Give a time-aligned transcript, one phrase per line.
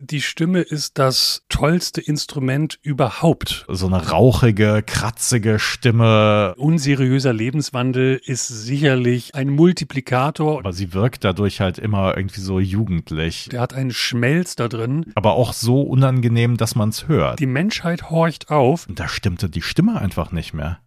[0.00, 3.66] Die Stimme ist das tollste Instrument überhaupt.
[3.66, 6.54] So eine rauchige, kratzige Stimme.
[6.56, 10.60] Unseriöser Lebenswandel ist sicherlich ein Multiplikator.
[10.60, 13.48] Aber sie wirkt dadurch halt immer irgendwie so jugendlich.
[13.50, 15.06] Der hat einen Schmelz da drin.
[15.16, 17.40] Aber auch so unangenehm, dass man es hört.
[17.40, 18.86] Die Menschheit horcht auf.
[18.88, 20.78] Und da stimmte die Stimme einfach nicht mehr.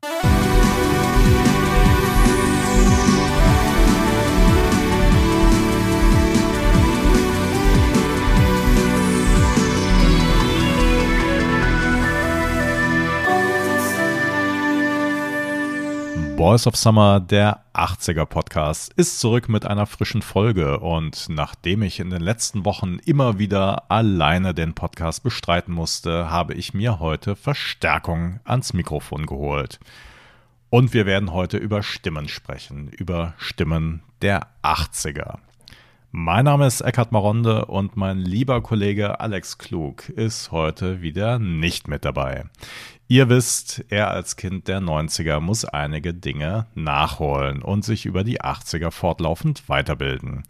[16.42, 22.00] Boys of Summer, der 80er Podcast, ist zurück mit einer frischen Folge und nachdem ich
[22.00, 27.36] in den letzten Wochen immer wieder alleine den Podcast bestreiten musste, habe ich mir heute
[27.36, 29.80] Verstärkung ans Mikrofon geholt.
[30.72, 35.38] Und wir werden heute über Stimmen sprechen, über Stimmen der 80er.
[36.14, 41.88] Mein Name ist Eckhard Maronde und mein lieber Kollege Alex Klug ist heute wieder nicht
[41.88, 42.46] mit dabei.
[43.12, 48.40] Ihr wisst, er als Kind der 90er muss einige Dinge nachholen und sich über die
[48.40, 50.44] 80er fortlaufend weiterbilden.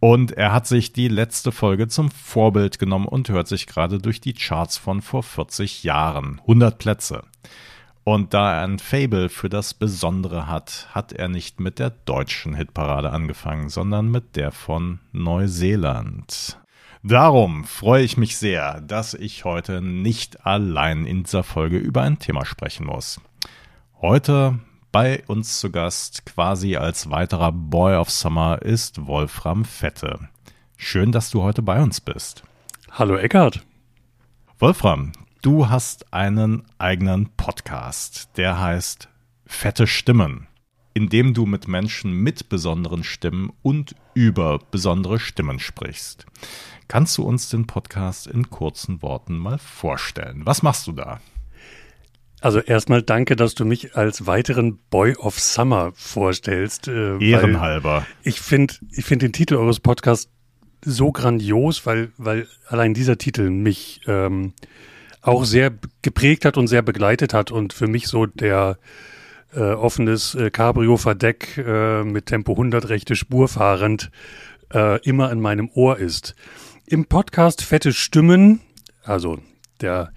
[0.00, 4.20] Und er hat sich die letzte Folge zum Vorbild genommen und hört sich gerade durch
[4.20, 6.40] die Charts von vor 40 Jahren.
[6.40, 7.22] 100 Plätze.
[8.02, 12.56] Und da er ein Fable für das Besondere hat, hat er nicht mit der deutschen
[12.56, 16.59] Hitparade angefangen, sondern mit der von Neuseeland.
[17.02, 22.18] Darum freue ich mich sehr, dass ich heute nicht allein in dieser Folge über ein
[22.18, 23.22] Thema sprechen muss.
[24.02, 24.58] Heute
[24.92, 30.28] bei uns zu Gast, quasi als weiterer Boy of Summer, ist Wolfram Fette.
[30.76, 32.42] Schön, dass du heute bei uns bist.
[32.90, 33.64] Hallo Eckart.
[34.58, 39.08] Wolfram, du hast einen eigenen Podcast, der heißt
[39.46, 40.48] Fette Stimmen,
[40.94, 46.26] in dem du mit Menschen mit besonderen Stimmen und über besondere Stimmen sprichst.
[46.88, 50.42] Kannst du uns den Podcast in kurzen Worten mal vorstellen?
[50.44, 51.20] Was machst du da?
[52.40, 56.88] Also erstmal danke, dass du mich als weiteren Boy of Summer vorstellst.
[56.88, 58.06] Äh, Ehrenhalber.
[58.22, 60.30] Ich finde ich find den Titel eures Podcasts
[60.82, 64.54] so grandios, weil, weil allein dieser Titel mich ähm,
[65.20, 65.70] auch sehr
[66.00, 68.78] geprägt hat und sehr begleitet hat und für mich so der
[69.54, 74.10] äh, offenes äh, Cabrio-Verdeck äh, mit Tempo 100 rechte Spur fahrend
[74.72, 76.34] äh, immer in meinem Ohr ist.
[76.86, 78.60] Im Podcast Fette Stimmen,
[79.02, 79.38] also
[79.80, 80.12] der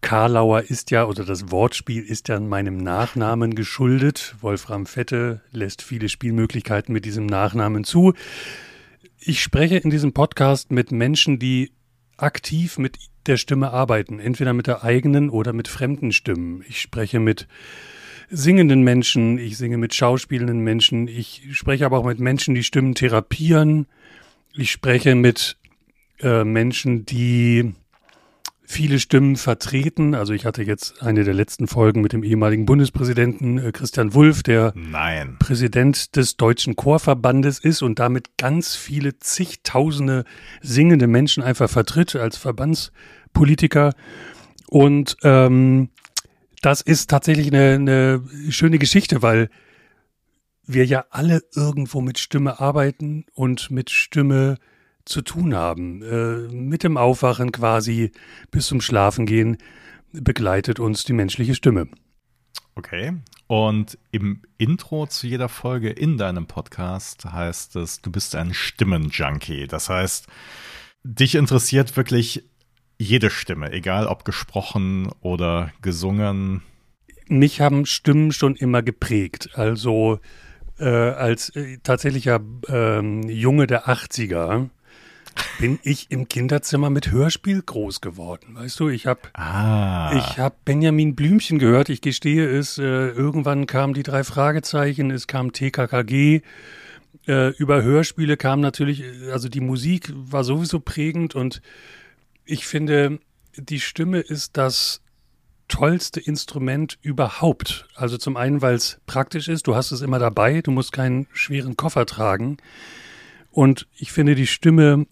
[0.00, 4.34] Karlauer ist ja, oder das Wortspiel ist ja meinem Nachnamen geschuldet.
[4.40, 8.12] Wolfram Fette lässt viele Spielmöglichkeiten mit diesem Nachnamen zu.
[9.20, 11.72] Ich spreche in diesem Podcast mit Menschen, die
[12.16, 16.64] aktiv mit der Stimme arbeiten, entweder mit der eigenen oder mit fremden Stimmen.
[16.68, 17.46] Ich spreche mit
[18.32, 22.94] singenden Menschen, ich singe mit schauspielenden Menschen, ich spreche aber auch mit Menschen, die Stimmen
[22.94, 23.86] therapieren.
[24.54, 25.56] Ich spreche mit
[26.20, 27.74] äh, Menschen, die
[28.62, 30.14] viele Stimmen vertreten.
[30.14, 34.42] Also ich hatte jetzt eine der letzten Folgen mit dem ehemaligen Bundespräsidenten äh, Christian Wulff,
[34.42, 35.36] der Nein.
[35.38, 40.24] Präsident des Deutschen Chorverbandes ist und damit ganz viele zigtausende
[40.62, 43.92] singende Menschen einfach vertritt als Verbandspolitiker.
[44.68, 45.90] Und ähm,
[46.62, 49.50] das ist tatsächlich eine, eine schöne Geschichte, weil
[50.64, 54.58] wir ja alle irgendwo mit Stimme arbeiten und mit Stimme
[55.04, 56.02] zu tun haben.
[56.02, 58.12] Äh, mit dem Aufwachen quasi
[58.50, 59.58] bis zum Schlafengehen
[60.12, 61.88] begleitet uns die menschliche Stimme.
[62.76, 63.12] Okay.
[63.48, 69.66] Und im Intro zu jeder Folge in deinem Podcast heißt es, du bist ein Stimmenjunkie.
[69.66, 70.26] Das heißt,
[71.02, 72.44] dich interessiert wirklich
[73.02, 76.62] jede Stimme, egal ob gesprochen oder gesungen.
[77.28, 79.50] Mich haben Stimmen schon immer geprägt.
[79.54, 80.20] Also
[80.78, 84.68] äh, als äh, tatsächlicher äh, Junge der 80er
[85.58, 88.54] bin ich im Kinderzimmer mit Hörspiel groß geworden.
[88.54, 90.12] Weißt du, ich habe ah.
[90.16, 91.88] ich hab Benjamin Blümchen gehört.
[91.88, 96.42] Ich gestehe es, äh, irgendwann kamen die drei Fragezeichen, es kam TKKG.
[97.26, 101.62] Äh, über Hörspiele kam natürlich, also die Musik war sowieso prägend und
[102.44, 103.18] ich finde,
[103.56, 105.00] die Stimme ist das
[105.68, 107.88] tollste Instrument überhaupt.
[107.94, 111.26] Also zum einen, weil es praktisch ist, du hast es immer dabei, du musst keinen
[111.32, 112.58] schweren Koffer tragen.
[113.50, 115.06] Und ich finde, die Stimme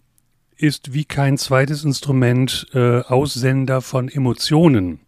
[0.55, 4.99] ist wie kein zweites Instrument äh, Aussender von Emotionen.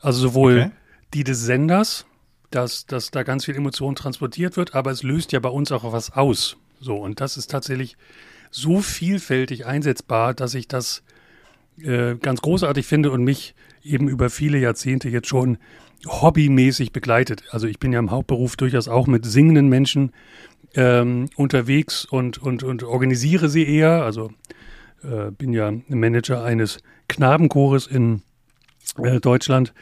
[0.00, 0.70] Also sowohl okay.
[1.14, 2.04] die des Senders,
[2.50, 5.90] dass, dass da ganz viel Emotion transportiert wird, aber es löst ja bei uns auch
[5.92, 6.56] was aus.
[6.80, 7.96] So, und das ist tatsächlich
[8.50, 11.02] so vielfältig einsetzbar, dass ich das
[11.82, 15.58] äh, ganz großartig finde und mich eben über viele Jahrzehnte jetzt schon
[16.06, 17.44] hobbymäßig begleitet.
[17.50, 20.12] Also ich bin ja im Hauptberuf durchaus auch mit singenden Menschen
[20.74, 24.04] ähm, unterwegs und, und, und organisiere sie eher.
[24.04, 24.30] Also
[25.02, 26.78] äh, bin ja Manager eines
[27.08, 28.22] Knabenchores in
[29.02, 29.72] äh, Deutschland.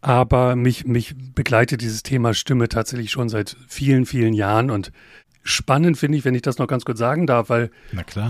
[0.00, 4.92] Aber mich, mich begleitet dieses Thema Stimme tatsächlich schon seit vielen, vielen Jahren und
[5.42, 7.70] spannend finde ich, wenn ich das noch ganz kurz sagen darf, weil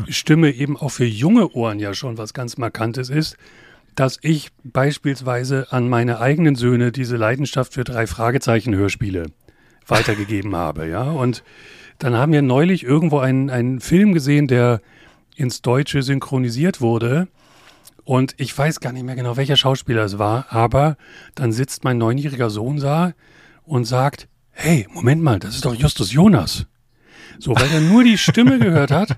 [0.08, 3.36] Stimme eben auch für junge Ohren ja schon was ganz Markantes ist,
[3.94, 9.26] dass ich beispielsweise an meine eigenen Söhne diese Leidenschaft für drei Fragezeichen Hörspiele
[9.86, 11.02] weitergegeben habe, ja.
[11.02, 11.42] Und
[11.98, 14.80] dann haben wir neulich irgendwo einen, einen Film gesehen, der
[15.36, 17.28] ins Deutsche synchronisiert wurde.
[18.04, 20.96] Und ich weiß gar nicht mehr genau, welcher Schauspieler es war, aber
[21.34, 23.12] dann sitzt mein neunjähriger Sohn da
[23.64, 26.66] und sagt, hey, Moment mal, das ist doch Justus Jonas.
[27.38, 29.16] So, weil er nur die Stimme gehört hat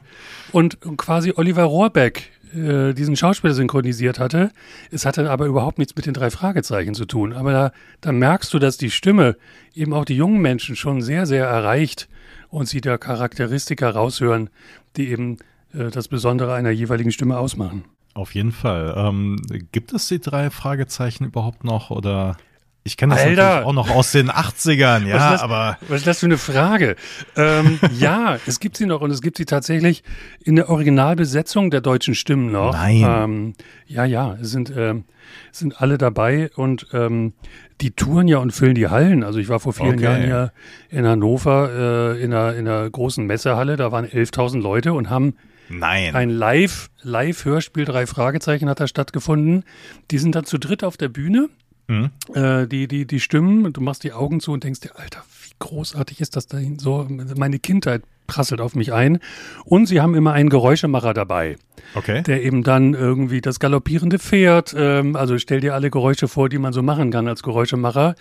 [0.53, 4.51] und quasi Oliver Rohrbeck äh, diesen Schauspieler synchronisiert hatte.
[4.91, 7.33] Es hatte aber überhaupt nichts mit den drei Fragezeichen zu tun.
[7.33, 9.37] Aber da, da merkst du, dass die Stimme
[9.75, 12.09] eben auch die jungen Menschen schon sehr, sehr erreicht
[12.49, 14.51] und sie da Charakteristika raushören,
[14.97, 15.39] die eben
[15.73, 17.85] äh, das Besondere einer jeweiligen Stimme ausmachen.
[18.15, 18.95] Auf jeden Fall.
[18.97, 19.41] Ähm,
[19.73, 22.37] gibt es die drei Fragezeichen überhaupt noch oder?
[22.85, 23.43] Ich kenne das Alter.
[23.43, 25.79] natürlich auch noch aus den 80ern, ja, was das, aber.
[25.89, 26.97] Was ist das für eine Frage?
[27.37, 30.03] Ähm, ja, es gibt sie noch und es gibt sie tatsächlich
[30.43, 32.73] in der Originalbesetzung der deutschen Stimmen noch.
[32.73, 33.05] Nein.
[33.07, 33.53] Ähm,
[33.87, 35.05] ja, ja, es sind, ähm,
[35.53, 37.35] es sind alle dabei und ähm,
[37.81, 39.23] die touren ja und füllen die Hallen.
[39.23, 40.03] Also ich war vor vielen Okay.
[40.05, 40.51] Jahren ja
[40.89, 45.35] in Hannover äh, in, einer, in einer großen Messehalle, da waren 11.000 Leute und haben
[45.69, 46.15] Nein.
[46.17, 49.65] ein Live, Live-Hörspiel, drei Fragezeichen hat da stattgefunden.
[50.11, 51.49] Die sind dann zu dritt auf der Bühne
[51.93, 52.11] Hm?
[52.35, 55.55] äh, die, die, die Stimmen du machst die Augen zu und denkst dir, Alter, wie
[55.59, 56.79] großartig ist das da hin?
[56.79, 57.07] So,
[57.37, 59.19] meine Kindheit prasselt auf mich ein.
[59.65, 61.57] Und sie haben immer einen Geräuschemacher dabei,
[61.95, 62.23] Okay.
[62.23, 66.59] der eben dann irgendwie das galoppierende Pferd, ähm, also stell dir alle Geräusche vor, die
[66.59, 68.15] man so machen kann als Geräuschemacher.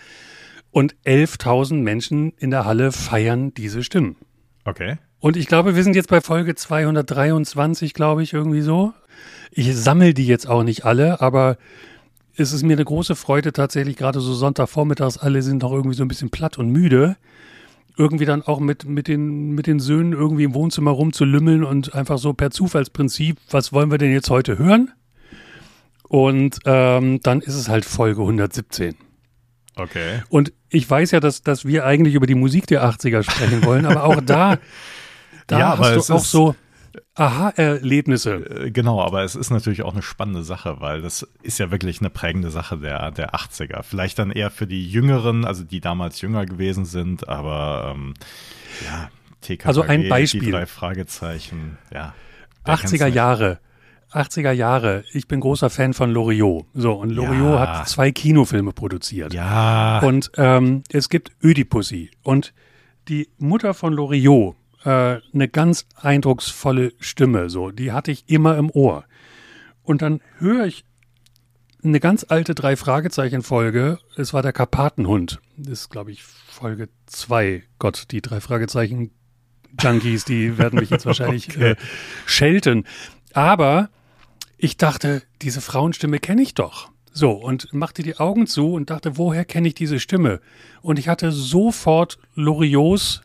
[0.71, 4.15] Und 11.000 Menschen in der Halle feiern diese Stimmen.
[4.65, 4.97] Okay.
[5.19, 8.93] Und ich glaube, wir sind jetzt bei Folge 223, glaube ich, irgendwie so.
[9.51, 11.57] Ich sammle die jetzt auch nicht alle, aber
[12.37, 16.03] es ist mir eine große Freude tatsächlich, gerade so Sonntagvormittags, alle sind noch irgendwie so
[16.03, 17.17] ein bisschen platt und müde,
[17.97, 22.17] irgendwie dann auch mit, mit, den, mit den Söhnen irgendwie im Wohnzimmer rumzulümmeln und einfach
[22.17, 24.91] so per Zufallsprinzip, was wollen wir denn jetzt heute hören?
[26.07, 28.95] Und ähm, dann ist es halt Folge 117.
[29.75, 30.21] Okay.
[30.29, 33.85] Und ich weiß ja, dass, dass wir eigentlich über die Musik der 80er sprechen wollen,
[33.85, 34.57] aber auch da,
[35.47, 36.55] da Ja, hast es du auch so
[37.15, 38.33] Aha-Erlebnisse.
[38.65, 41.99] Äh, Genau, aber es ist natürlich auch eine spannende Sache, weil das ist ja wirklich
[41.99, 43.83] eine prägende Sache der, der 80er.
[43.83, 48.13] Vielleicht dann eher für die Jüngeren, also die damals jünger gewesen sind, aber ähm,
[48.85, 49.09] ja,
[49.41, 50.51] TKKG, Also ein die Beispiel.
[50.51, 52.13] drei Fragezeichen, ja.
[52.65, 53.15] wer kennt's 80er nicht?
[53.15, 53.59] Jahre.
[54.13, 55.05] 80er Jahre.
[55.13, 56.65] Ich bin großer Fan von Loriot.
[56.73, 57.77] So, und Loriot Ja.
[57.79, 59.33] hat zwei Kinofilme produziert.
[59.33, 62.11] Ja, Und ähm, es gibt Ödipussy.
[62.21, 62.53] Und
[63.07, 68.69] die Mutter von Loriot, äh, eine ganz eindrucksvolle Stimme, so, die hatte ich immer im
[68.69, 69.05] Ohr.
[69.83, 70.85] Und dann höre ich
[71.83, 73.99] eine ganz alte Drei-Fragezeichen-Folge.
[74.15, 75.41] Es war der Karpatenhund.
[75.57, 77.63] Das ist, glaube ich, Folge zwei.
[77.79, 79.11] Gott, die drei Fragezeichen
[79.79, 81.71] Junkies, die werden mich jetzt wahrscheinlich Okay.
[81.71, 81.75] äh,
[82.25, 82.85] schelten.
[83.33, 83.89] Aber
[84.57, 86.91] ich dachte, diese Frauenstimme kenne ich doch.
[87.13, 90.39] So, und machte die Augen zu und dachte, woher kenne ich diese Stimme?
[90.81, 93.21] Und ich hatte sofort Loriots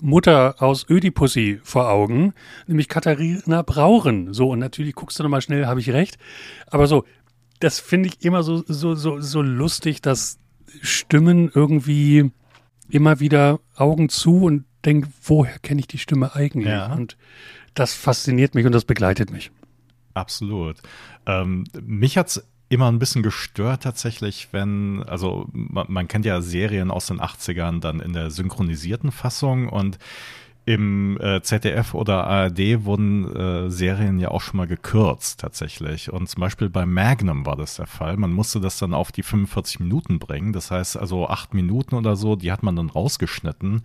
[0.00, 2.34] Mutter aus Ödipussy vor Augen,
[2.66, 4.32] nämlich Katharina Brauren.
[4.32, 6.18] So, und natürlich guckst du nochmal schnell, habe ich recht.
[6.66, 7.04] Aber so,
[7.60, 10.38] das finde ich immer so, so, so, so lustig, dass
[10.82, 12.30] Stimmen irgendwie
[12.88, 16.68] immer wieder Augen zu und denk, woher kenne ich die Stimme eigentlich?
[16.68, 16.92] Ja.
[16.92, 17.16] Und
[17.74, 19.50] das fasziniert mich und das begleitet mich.
[20.14, 20.76] Absolut.
[21.26, 26.90] Ähm, mich hat's immer ein bisschen gestört tatsächlich, wenn, also man, man kennt ja Serien
[26.90, 29.98] aus den 80ern dann in der synchronisierten Fassung und
[30.66, 36.12] im äh, ZDF oder ARD wurden äh, Serien ja auch schon mal gekürzt tatsächlich.
[36.12, 38.16] Und zum Beispiel bei Magnum war das der Fall.
[38.16, 40.52] Man musste das dann auf die 45 Minuten bringen.
[40.52, 43.82] Das heißt also acht Minuten oder so, die hat man dann rausgeschnitten.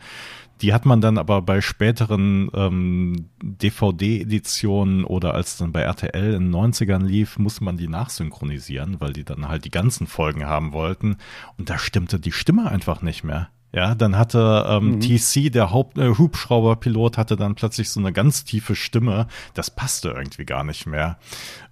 [0.64, 6.52] Die hat man dann aber bei späteren ähm, DVD-Editionen oder als dann bei RTL in
[6.52, 10.74] den 90ern lief, musste man die nachsynchronisieren, weil die dann halt die ganzen Folgen haben
[10.74, 11.18] wollten.
[11.60, 13.50] Und da stimmte die Stimme einfach nicht mehr.
[13.74, 18.44] Ja, dann hatte ähm, TC, der Haupt äh, Hubschrauberpilot, hatte dann plötzlich so eine ganz
[18.44, 19.28] tiefe Stimme.
[19.54, 21.18] Das passte irgendwie gar nicht mehr.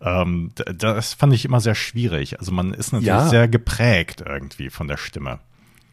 [0.02, 2.40] Ähm, das fand ich immer sehr schwierig.
[2.40, 3.28] Also man ist natürlich Ja.
[3.28, 5.40] sehr geprägt irgendwie von der Stimme.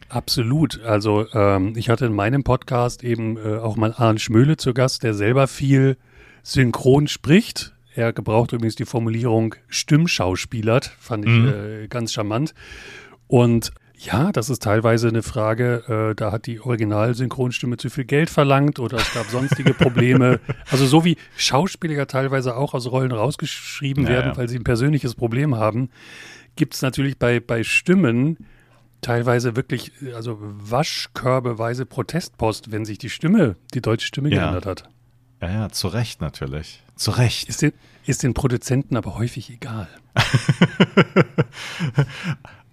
[0.07, 0.81] Absolut.
[0.83, 5.03] Also ähm, ich hatte in meinem Podcast eben äh, auch mal Arndt Schmöhle zu Gast,
[5.03, 5.97] der selber viel
[6.43, 7.73] synchron spricht.
[7.93, 11.47] Er gebraucht übrigens die Formulierung Stimmschauspielert, fand ich Mhm.
[11.83, 12.53] äh, ganz charmant.
[13.27, 18.29] Und Ja, das ist teilweise eine Frage, äh, da hat die Original-Synchronstimme zu viel Geld
[18.29, 20.39] verlangt oder es gab sonstige Probleme.
[20.69, 24.37] also so wie Schauspieler teilweise auch aus Rollen rausgeschrieben ja, werden, ja.
[24.37, 25.89] weil sie ein persönliches Problem haben,
[26.55, 28.37] gibt es natürlich bei, bei Stimmen
[29.01, 34.41] teilweise wirklich, also waschkörbeweise Protestpost, wenn sich die Stimme, die deutsche Stimme ja.
[34.41, 34.89] geändert hat.
[35.41, 36.83] Ja, ja, zu Recht natürlich.
[36.95, 37.49] Zu Recht.
[37.49, 37.73] Ist den,
[38.05, 39.87] ist den Produzenten aber häufig egal.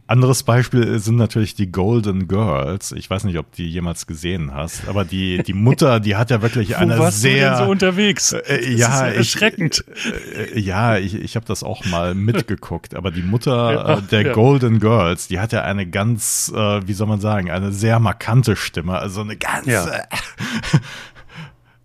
[0.07, 2.93] Anderes Beispiel sind natürlich die Golden Girls.
[2.93, 6.43] Ich weiß nicht, ob die jemals gesehen hast, aber die die Mutter, die hat ja
[6.43, 8.33] wirklich Wo eine warst sehr du denn so unterwegs.
[8.33, 9.85] Äh, ja, ja erschreckend.
[9.95, 14.03] Ich, äh, ja, ich, ich habe das auch mal mitgeguckt, aber die Mutter ja, äh,
[14.03, 14.33] der ja.
[14.35, 18.57] Golden Girls, die hat ja eine ganz, äh, wie soll man sagen, eine sehr markante
[18.57, 19.67] Stimme, also eine ganz.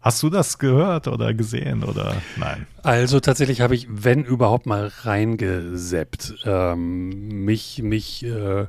[0.01, 2.67] Hast du das gehört oder gesehen oder nein?
[2.83, 6.35] Also tatsächlich habe ich, wenn überhaupt mal reingeseppt.
[6.45, 8.67] Ähm, mich, mich, äh,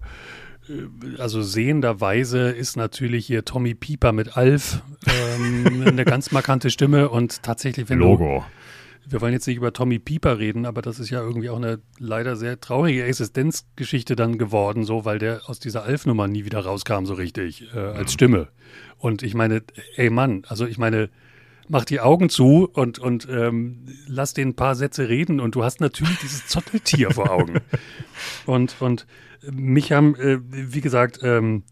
[1.19, 7.45] also sehenderweise ist natürlich hier Tommy Pieper mit Alf ähm, eine ganz markante Stimme und
[7.45, 8.45] tatsächlich, wenn Logo.
[9.07, 11.57] Du, wir wollen jetzt nicht über Tommy Pieper reden, aber das ist ja irgendwie auch
[11.57, 16.61] eine leider sehr traurige Existenzgeschichte dann geworden, so, weil der aus dieser Alf-Nummer nie wieder
[16.61, 18.15] rauskam so richtig äh, als mhm.
[18.15, 18.49] Stimme.
[18.99, 19.63] Und ich meine,
[19.97, 21.09] ey Mann, also ich meine,
[21.71, 25.63] mach die Augen zu und, und ähm, lass den ein paar Sätze reden und du
[25.65, 27.61] hast natürlich dieses Zotteltier vor Augen.
[28.45, 29.07] Und, und
[29.51, 31.63] mich haben, äh, wie gesagt, ähm,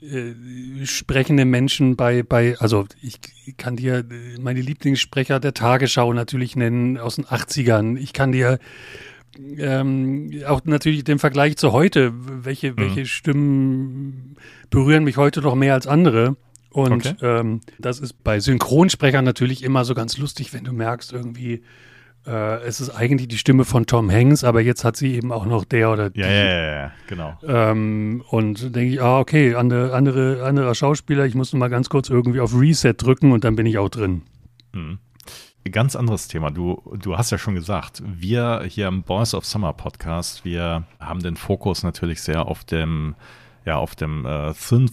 [0.00, 3.20] äh, sprechende Menschen bei, bei, also ich
[3.56, 4.04] kann dir
[4.40, 7.96] meine Lieblingssprecher der Tagesschau natürlich nennen aus den 80ern.
[7.96, 8.58] Ich kann dir
[9.58, 12.12] ähm, auch natürlich den Vergleich zu heute,
[12.44, 12.76] welche, mhm.
[12.78, 14.36] welche Stimmen
[14.70, 16.36] berühren mich heute noch mehr als andere.
[16.72, 17.14] Und okay.
[17.22, 21.62] ähm, das ist bei Synchronsprechern natürlich immer so ganz lustig, wenn du merkst, irgendwie,
[22.26, 25.44] äh, es ist eigentlich die Stimme von Tom Hanks, aber jetzt hat sie eben auch
[25.44, 26.20] noch der oder die.
[26.20, 27.38] Ja, ja, ja, genau.
[27.46, 31.88] Ähm, und denke ich, ah, okay, andere, andere, anderer Schauspieler, ich muss noch mal ganz
[31.88, 34.22] kurz irgendwie auf Reset drücken und dann bin ich auch drin.
[34.72, 34.98] Hm.
[35.70, 36.50] Ganz anderes Thema.
[36.50, 41.22] Du, du hast ja schon gesagt, wir hier im Boys of Summer Podcast, wir haben
[41.22, 43.14] den Fokus natürlich sehr auf dem,
[43.64, 44.92] ja, auf dem äh, Synth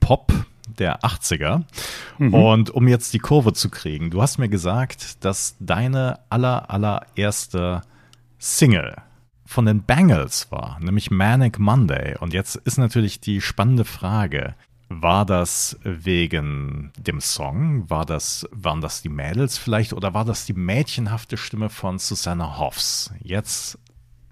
[0.00, 0.32] Pop
[0.78, 1.64] der 80er.
[2.18, 2.34] Mhm.
[2.34, 7.82] Und um jetzt die Kurve zu kriegen, du hast mir gesagt, dass deine aller, allererste
[8.38, 8.96] Single
[9.44, 12.16] von den Bangles war, nämlich Manic Monday.
[12.18, 14.54] Und jetzt ist natürlich die spannende Frage,
[14.90, 17.88] war das wegen dem Song?
[17.90, 22.58] War das, waren das die Mädels vielleicht oder war das die mädchenhafte Stimme von Susanna
[22.58, 23.12] Hoffs?
[23.22, 23.78] Jetzt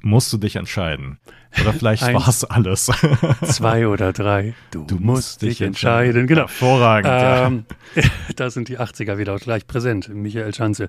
[0.07, 1.19] musst du dich entscheiden.
[1.61, 2.91] Oder vielleicht war es alles.
[3.43, 4.55] zwei oder drei.
[4.71, 6.11] Du, du musst dich entscheiden.
[6.11, 6.27] entscheiden.
[6.27, 6.43] Genau.
[6.43, 7.11] Hervorragend.
[7.13, 8.03] Ähm, ja.
[8.37, 10.09] Da sind die 80er wieder gleich präsent.
[10.09, 10.89] Michael Schanze.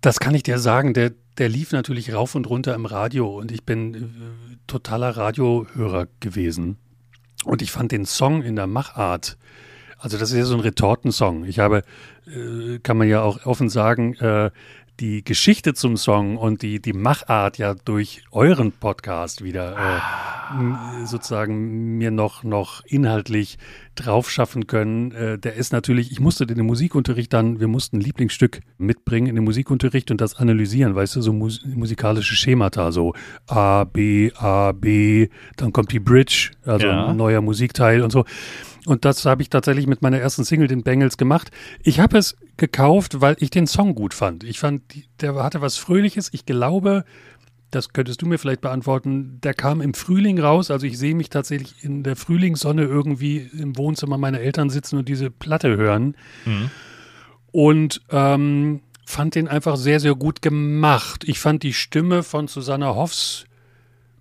[0.00, 0.94] Das kann ich dir sagen.
[0.94, 6.06] Der, der lief natürlich rauf und runter im Radio und ich bin äh, totaler Radiohörer
[6.20, 6.76] gewesen.
[7.44, 9.38] Und ich fand den Song in der Machart,
[10.00, 11.44] also das ist ja so ein Retortensong.
[11.44, 11.82] Ich habe,
[12.26, 14.50] äh, kann man ja auch offen sagen, äh,
[15.00, 21.96] die Geschichte zum Song und die, die Machart ja durch euren Podcast wieder äh, sozusagen
[21.96, 23.58] mir noch, noch inhaltlich
[23.94, 25.12] drauf schaffen können.
[25.12, 29.36] Äh, der ist natürlich, ich musste den Musikunterricht dann, wir mussten ein Lieblingsstück mitbringen in
[29.36, 33.14] den Musikunterricht und das analysieren, weißt du, so mus musikalische Schemata, so
[33.46, 37.06] A, B, A, B, dann kommt die Bridge, also ja.
[37.06, 38.24] ein neuer Musikteil und so.
[38.86, 41.50] Und das habe ich tatsächlich mit meiner ersten Single, den Bengals, gemacht.
[41.82, 44.44] Ich habe es gekauft, weil ich den Song gut fand.
[44.44, 44.82] Ich fand,
[45.20, 46.30] der hatte was Fröhliches.
[46.32, 47.04] Ich glaube,
[47.70, 50.70] das könntest du mir vielleicht beantworten, der kam im Frühling raus.
[50.70, 55.08] Also ich sehe mich tatsächlich in der Frühlingssonne irgendwie im Wohnzimmer meiner Eltern sitzen und
[55.08, 56.16] diese Platte hören.
[56.44, 56.70] Mhm.
[57.52, 61.24] Und ähm, fand den einfach sehr, sehr gut gemacht.
[61.26, 63.44] Ich fand die Stimme von Susanna Hoffs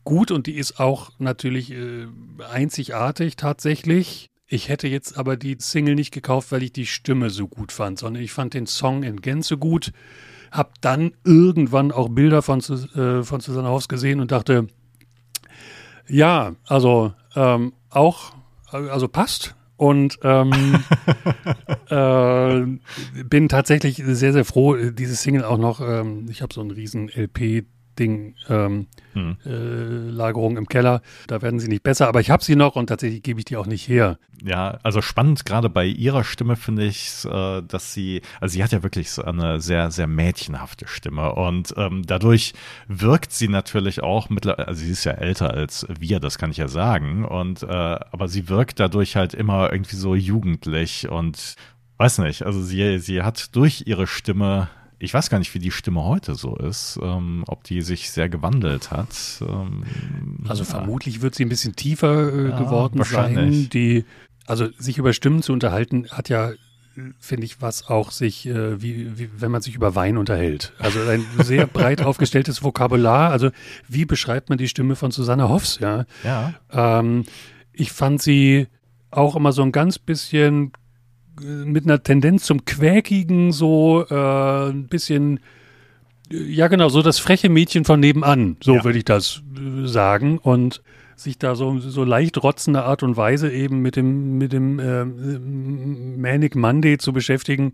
[0.03, 2.07] gut und die ist auch natürlich äh,
[2.51, 4.29] einzigartig tatsächlich.
[4.51, 7.99] Ich hätte jetzt aber die Single nicht gekauft, weil ich die Stimme so gut fand,
[7.99, 9.91] sondern ich fand den Song in Gänze gut.
[10.51, 14.65] Hab dann irgendwann auch Bilder von, äh, von Susanne Hoffs gesehen und dachte,
[16.07, 18.33] ja, also ähm, auch,
[18.71, 19.53] also passt.
[19.77, 20.51] Und ähm,
[21.89, 26.71] äh, bin tatsächlich sehr, sehr froh, diese Single auch noch, ähm, ich habe so einen
[26.71, 27.65] riesen LP
[27.99, 29.37] Ding, ähm, hm.
[29.45, 31.01] äh, Lagerung im Keller.
[31.27, 33.57] Da werden sie nicht besser, aber ich habe sie noch und tatsächlich gebe ich die
[33.57, 34.17] auch nicht her.
[34.43, 38.71] Ja, also spannend gerade bei ihrer Stimme finde ich, äh, dass sie, also sie hat
[38.71, 42.53] ja wirklich so eine sehr, sehr mädchenhafte Stimme und ähm, dadurch
[42.87, 46.57] wirkt sie natürlich auch mittlerweile, also sie ist ja älter als wir, das kann ich
[46.57, 51.55] ja sagen, und äh, aber sie wirkt dadurch halt immer irgendwie so jugendlich und
[51.97, 55.71] weiß nicht, also sie, sie hat durch ihre Stimme ich weiß gar nicht, wie die
[55.71, 59.41] Stimme heute so ist, ähm, ob die sich sehr gewandelt hat.
[59.41, 59.83] Ähm,
[60.47, 60.69] also ja.
[60.69, 63.69] vermutlich wird sie ein bisschen tiefer äh, ja, geworden sein.
[63.69, 64.05] Die,
[64.45, 66.51] also sich über Stimmen zu unterhalten, hat ja
[67.19, 70.73] finde ich, was auch sich, äh, wie, wie, wenn man sich über Wein unterhält.
[70.79, 73.31] Also ein sehr breit aufgestelltes Vokabular.
[73.31, 73.51] Also
[73.87, 76.05] wie beschreibt man die Stimme von Susanne Hoffs, ja?
[76.23, 76.53] Ja.
[76.71, 77.23] Ähm,
[77.71, 78.67] ich fand sie
[79.11, 80.73] auch immer so ein ganz bisschen
[81.41, 85.39] mit einer Tendenz zum Quäkigen, so äh, ein bisschen,
[86.29, 88.83] ja genau, so das freche Mädchen von nebenan, so ja.
[88.83, 90.37] würde ich das äh, sagen.
[90.37, 90.81] Und
[91.15, 95.03] sich da so, so leicht rotzende Art und Weise eben mit dem, mit dem äh,
[95.03, 97.73] Manic Monday zu beschäftigen,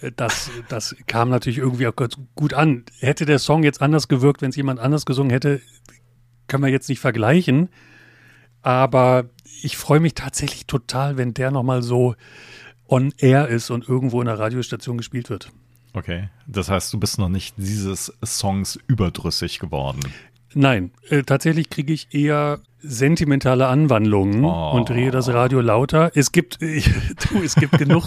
[0.00, 2.84] äh, das, das kam natürlich irgendwie auch ganz gut an.
[2.98, 5.60] Hätte der Song jetzt anders gewirkt, wenn es jemand anders gesungen hätte,
[6.48, 7.68] können wir jetzt nicht vergleichen.
[8.62, 9.26] Aber
[9.62, 12.14] ich freue mich tatsächlich total, wenn der nochmal so
[12.88, 15.50] on air ist und irgendwo in der Radiostation gespielt wird.
[15.94, 20.00] Okay, das heißt, du bist noch nicht dieses Songs überdrüssig geworden.
[20.54, 24.72] Nein, äh, tatsächlich kriege ich eher sentimentale Anwandlungen oh.
[24.72, 26.10] und drehe das Radio lauter.
[26.14, 26.90] Es gibt, ich,
[27.30, 28.06] du, es gibt genug,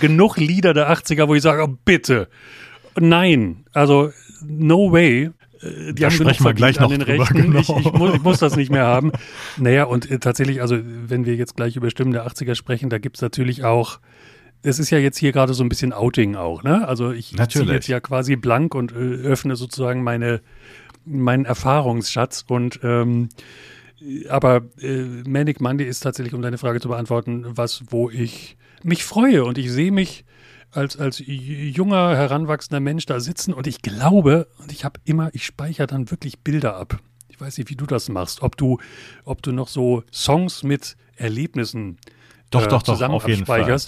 [0.00, 2.28] genug Lieder der 80er, wo ich sage, oh, bitte.
[2.98, 4.10] Nein, also
[4.42, 5.30] no way.
[5.62, 7.42] Äh, die da haben sprechen wir gleich noch an den drüber, Rechten.
[7.42, 7.60] Genau.
[7.60, 9.12] Ich, ich, muss, ich, muss, das nicht mehr haben.
[9.56, 12.98] Naja, und äh, tatsächlich, also wenn wir jetzt gleich über Stimmen der 80er sprechen, da
[12.98, 14.00] gibt's natürlich auch
[14.62, 16.86] es ist ja jetzt hier gerade so ein bisschen Outing auch, ne?
[16.86, 20.42] Also ich ziehe jetzt ja quasi blank und äh, öffne sozusagen meine,
[21.06, 23.30] meinen Erfahrungsschatz und ähm,
[24.28, 29.04] aber äh, Manic Monday ist tatsächlich, um deine Frage zu beantworten, was, wo ich mich
[29.04, 30.24] freue und ich sehe mich
[30.72, 35.44] als, als junger, heranwachsender Mensch da sitzen und ich glaube, und ich habe immer, ich
[35.44, 37.00] speichere dann wirklich Bilder ab.
[37.28, 38.78] Ich weiß nicht, wie du das machst, ob du,
[39.24, 41.98] ob du noch so Songs mit Erlebnissen
[42.50, 43.78] doch, äh, doch, zusammen doch, auf jeden Fall.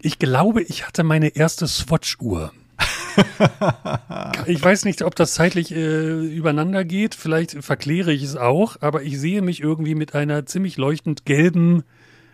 [0.00, 2.52] Ich glaube, ich hatte meine erste Swatch-Uhr.
[4.46, 7.14] ich weiß nicht, ob das zeitlich äh, übereinander geht.
[7.14, 11.82] Vielleicht verkläre ich es auch, aber ich sehe mich irgendwie mit einer ziemlich leuchtend gelben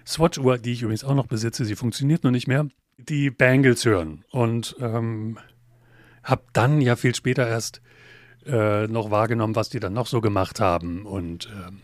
[0.07, 1.65] Swatch-Uhr, die ich übrigens auch noch besitze.
[1.65, 2.67] Sie funktioniert noch nicht mehr.
[2.99, 5.39] Die Bangles hören und ähm,
[6.23, 7.83] habe dann ja viel später erst
[8.47, 11.81] äh, noch wahrgenommen, was die dann noch so gemacht haben und ähm,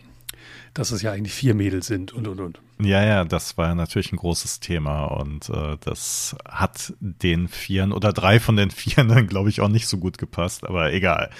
[0.74, 2.60] dass es ja eigentlich vier Mädels sind und und und.
[2.80, 8.12] Ja, ja, das war natürlich ein großes Thema und äh, das hat den Vieren oder
[8.12, 11.30] drei von den Vieren dann, glaube ich, auch nicht so gut gepasst, aber egal.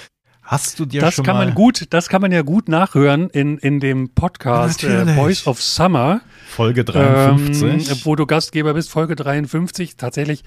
[0.48, 3.28] Hast du dir das schon kann mal man gut, das kann man ja gut nachhören
[3.28, 6.22] in, in dem Podcast äh, Boys of Summer.
[6.48, 7.90] Folge 53.
[7.90, 9.98] Ähm, wo du Gastgeber bist, Folge 53.
[9.98, 10.44] Tatsächlich,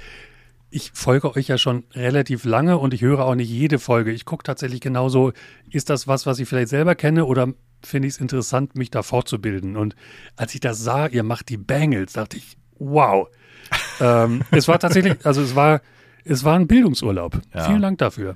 [0.72, 4.12] ich folge euch ja schon relativ lange und ich höre auch nicht jede Folge.
[4.12, 5.34] Ich gucke tatsächlich genauso,
[5.70, 7.50] ist das was, was ich vielleicht selber kenne oder
[7.84, 9.78] finde ich es interessant, mich da fortzubilden.
[9.78, 9.96] Und
[10.36, 13.28] als ich das sah, ihr macht die Bangles, dachte ich, wow.
[14.00, 15.82] ähm, es war tatsächlich, also es war,
[16.26, 17.40] es war ein Bildungsurlaub.
[17.54, 17.66] Ja.
[17.66, 18.36] Vielen Dank dafür.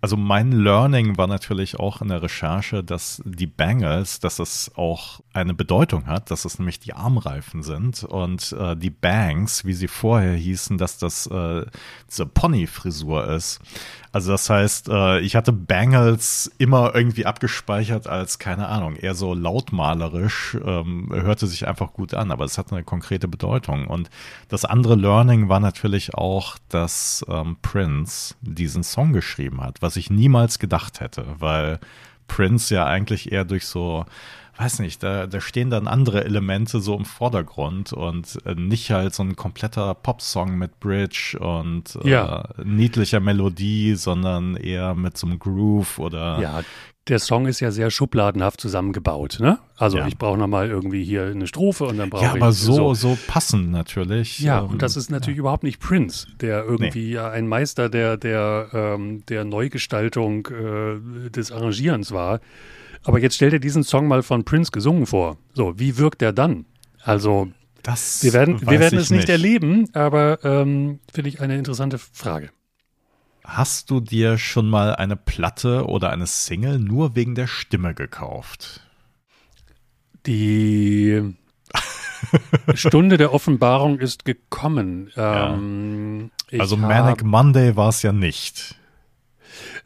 [0.00, 5.20] Also mein Learning war natürlich auch in der Recherche, dass die Bangles, dass es auch
[5.32, 9.88] eine Bedeutung hat, dass es nämlich die Armreifen sind und äh, die Bangs, wie sie
[9.88, 11.64] vorher hießen, dass das äh,
[12.10, 13.60] diese Pony-Frisur ist.
[14.16, 19.34] Also das heißt, äh, ich hatte Bangles immer irgendwie abgespeichert als, keine Ahnung, eher so
[19.34, 23.86] lautmalerisch, ähm, hörte sich einfach gut an, aber es hat eine konkrete Bedeutung.
[23.86, 24.08] Und
[24.48, 30.10] das andere Learning war natürlich auch, dass ähm, Prince diesen Song geschrieben hat, was ich
[30.10, 31.78] niemals gedacht hätte, weil
[32.28, 34.04] Prince ja eigentlich eher durch so
[34.58, 39.14] weiß nicht, da, da stehen dann andere Elemente so im Vordergrund und äh, nicht halt
[39.14, 42.48] so ein kompletter Popsong mit Bridge und äh, ja.
[42.64, 46.40] niedlicher Melodie, sondern eher mit so einem Groove oder.
[46.40, 46.62] Ja,
[47.08, 49.58] der Song ist ja sehr schubladenhaft zusammengebaut, ne?
[49.76, 50.08] Also ja.
[50.08, 52.30] ich brauche nochmal irgendwie hier eine Strophe und dann brauche ich.
[52.30, 54.40] Ja, aber so, so, so passend natürlich.
[54.40, 55.40] Ja, ähm, und das ist natürlich ja.
[55.40, 57.14] überhaupt nicht Prince, der irgendwie nee.
[57.14, 62.40] ja ein Meister der, der, ähm, der Neugestaltung äh, des Arrangierens war.
[63.04, 65.36] Aber jetzt stell dir diesen Song mal von Prince gesungen vor.
[65.54, 66.64] So, wie wirkt der dann?
[67.02, 67.48] Also,
[67.84, 71.98] das wir werden, wir werden es nicht, nicht, erleben, aber ähm, finde ich eine interessante
[71.98, 72.50] Frage.
[73.46, 78.80] Hast du dir schon mal eine Platte oder eine Single nur wegen der Stimme gekauft?
[80.26, 81.22] Die
[82.74, 85.12] Stunde der Offenbarung ist gekommen.
[85.16, 86.60] Ähm, ja.
[86.60, 88.74] Also Manic Monday war es ja nicht.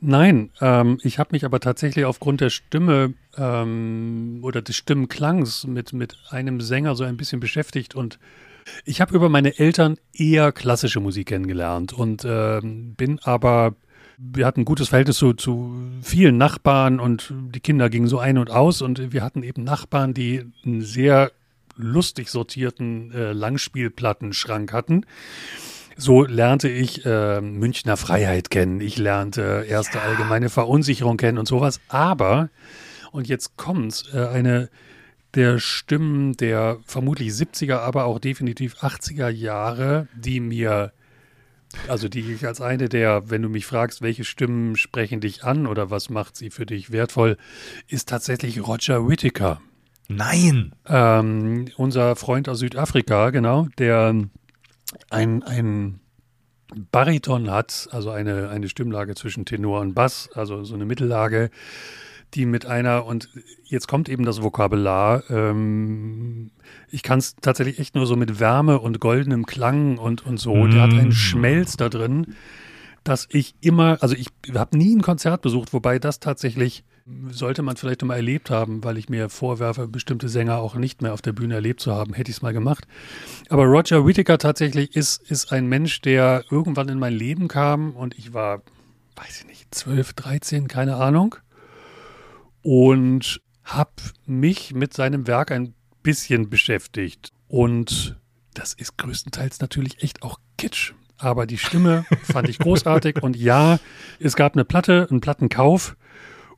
[0.01, 5.93] Nein, ähm, ich habe mich aber tatsächlich aufgrund der Stimme ähm, oder des Stimmenklangs mit,
[5.93, 8.19] mit einem Sänger so ein bisschen beschäftigt und
[8.85, 13.75] ich habe über meine Eltern eher klassische Musik kennengelernt und ähm, bin aber,
[14.19, 18.39] wir hatten ein gutes Verhältnis zu, zu vielen Nachbarn und die Kinder gingen so ein
[18.39, 21.33] und aus und wir hatten eben Nachbarn, die einen sehr
[21.77, 25.07] lustig sortierten äh, Langspielplattenschrank hatten.
[25.97, 28.81] So lernte ich äh, Münchner Freiheit kennen.
[28.81, 31.81] Ich lernte erste allgemeine Verunsicherung kennen und sowas.
[31.89, 32.49] Aber,
[33.13, 34.71] und jetzt kommt's, äh, eine
[35.35, 40.93] der Stimmen der vermutlich 70er, aber auch definitiv 80er Jahre, die mir,
[41.89, 45.67] also die ich als eine der, wenn du mich fragst, welche Stimmen sprechen dich an
[45.67, 47.37] oder was macht sie für dich wertvoll,
[47.89, 49.61] ist tatsächlich Roger Whittaker.
[50.09, 50.75] Nein!
[50.89, 54.15] Ähm, unser Freund aus Südafrika, genau, der
[55.09, 56.01] ein, ein
[56.91, 61.51] Bariton hat, also eine, eine Stimmlage zwischen Tenor und Bass, also so eine Mittellage,
[62.35, 63.29] die mit einer, und
[63.65, 66.51] jetzt kommt eben das Vokabular, ähm,
[66.91, 70.55] ich kann es tatsächlich echt nur so mit Wärme und goldenem Klang und, und so,
[70.55, 70.71] mm.
[70.71, 71.13] der hat einen mm.
[71.13, 72.35] Schmelz da drin,
[73.05, 76.85] dass ich immer, also ich habe nie ein Konzert besucht, wobei das tatsächlich
[77.31, 81.13] sollte man vielleicht mal erlebt haben, weil ich mir vorwerfe, bestimmte Sänger auch nicht mehr
[81.13, 82.87] auf der Bühne erlebt zu haben, hätte ich es mal gemacht.
[83.49, 88.17] Aber Roger Whittaker tatsächlich ist, ist ein Mensch, der irgendwann in mein Leben kam und
[88.19, 88.63] ich war,
[89.17, 91.37] weiß ich nicht, 12, 13, keine Ahnung
[92.63, 93.91] und habe
[94.27, 97.33] mich mit seinem Werk ein bisschen beschäftigt.
[97.49, 98.17] Und
[98.55, 100.93] das ist größtenteils natürlich echt auch Kitsch.
[101.19, 103.23] Aber die Stimme fand ich großartig.
[103.23, 103.79] Und ja,
[104.19, 105.97] es gab eine Platte, einen Plattenkauf.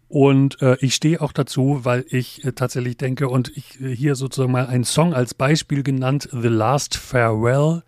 [0.08, 4.14] Und äh, ich stehe auch dazu, weil ich äh, tatsächlich denke, und ich äh, hier
[4.14, 7.82] sozusagen mal einen Song als Beispiel genannt, The Last Farewell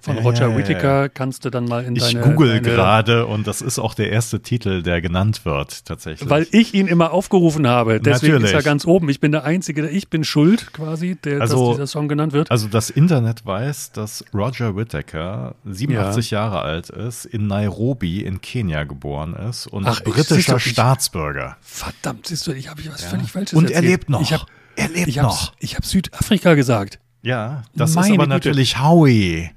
[0.00, 2.20] von Roger Whittaker kannst du dann mal in ich deine...
[2.20, 6.28] Ich google gerade und das ist auch der erste Titel, der genannt wird, tatsächlich.
[6.28, 8.00] Weil ich ihn immer aufgerufen habe.
[8.00, 8.54] Deswegen Natürlich.
[8.54, 9.08] ist er ganz oben.
[9.08, 12.50] Ich bin der Einzige, ich bin schuld quasi, der, also, dass dieser Song genannt wird.
[12.50, 16.40] Also das Internet weiß, dass Roger Whittaker 87 ja.
[16.40, 21.56] Jahre alt ist, in Nairobi in Kenia geboren ist und Ach, britischer ich, Staatsbürger.
[21.60, 23.08] Verdammt, siehst du, ich habe ich was ja.
[23.08, 23.84] völlig Falsches Und erzählt.
[23.84, 24.20] er lebt noch.
[24.20, 25.52] Ich hab, er lebt ich noch.
[25.58, 26.98] Ich habe Südafrika gesagt.
[27.22, 28.28] Ja, das Meine ist aber Güte.
[28.30, 29.50] natürlich Howie.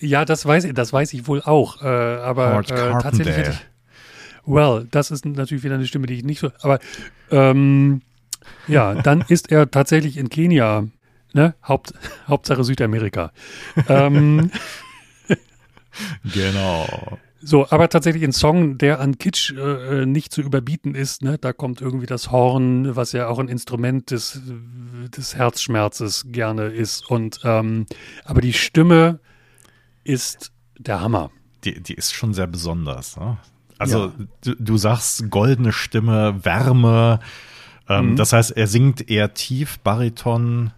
[0.00, 1.82] Ja, das weiß ich, das weiß ich wohl auch.
[1.82, 2.62] Äh, aber äh,
[3.00, 3.66] tatsächlich hätte ich.
[4.44, 6.50] Well, das ist natürlich wieder eine Stimme, die ich nicht so.
[6.62, 6.80] Aber
[7.30, 8.02] ähm,
[8.66, 10.86] ja, dann ist er tatsächlich in Kenia.
[11.34, 11.54] Ne?
[11.66, 11.94] Haupt,
[12.28, 13.32] Hauptsache Südamerika.
[13.88, 14.50] ähm,
[16.24, 17.18] genau.
[17.44, 21.22] So, aber tatsächlich ein Song, der an Kitsch äh, nicht zu überbieten ist.
[21.22, 21.38] Ne?
[21.38, 24.40] Da kommt irgendwie das Horn, was ja auch ein Instrument des,
[25.16, 27.10] des Herzschmerzes gerne ist.
[27.10, 27.86] Und ähm,
[28.24, 29.18] aber die Stimme
[30.04, 31.30] ist der Hammer.
[31.64, 33.16] Die, die ist schon sehr besonders.
[33.16, 33.38] Ne?
[33.78, 34.12] Also ja.
[34.42, 37.18] du, du, sagst goldene Stimme, Wärme.
[37.88, 38.16] Ähm, mhm.
[38.16, 40.72] Das heißt, er singt eher tief, Bariton.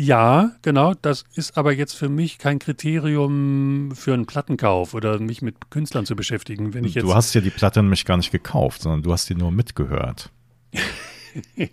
[0.00, 0.94] Ja, genau.
[0.94, 6.06] Das ist aber jetzt für mich kein Kriterium für einen Plattenkauf oder mich mit Künstlern
[6.06, 6.72] zu beschäftigen.
[6.72, 9.28] Wenn ich jetzt du hast ja die Platte nämlich gar nicht gekauft, sondern du hast
[9.28, 10.30] die nur mitgehört.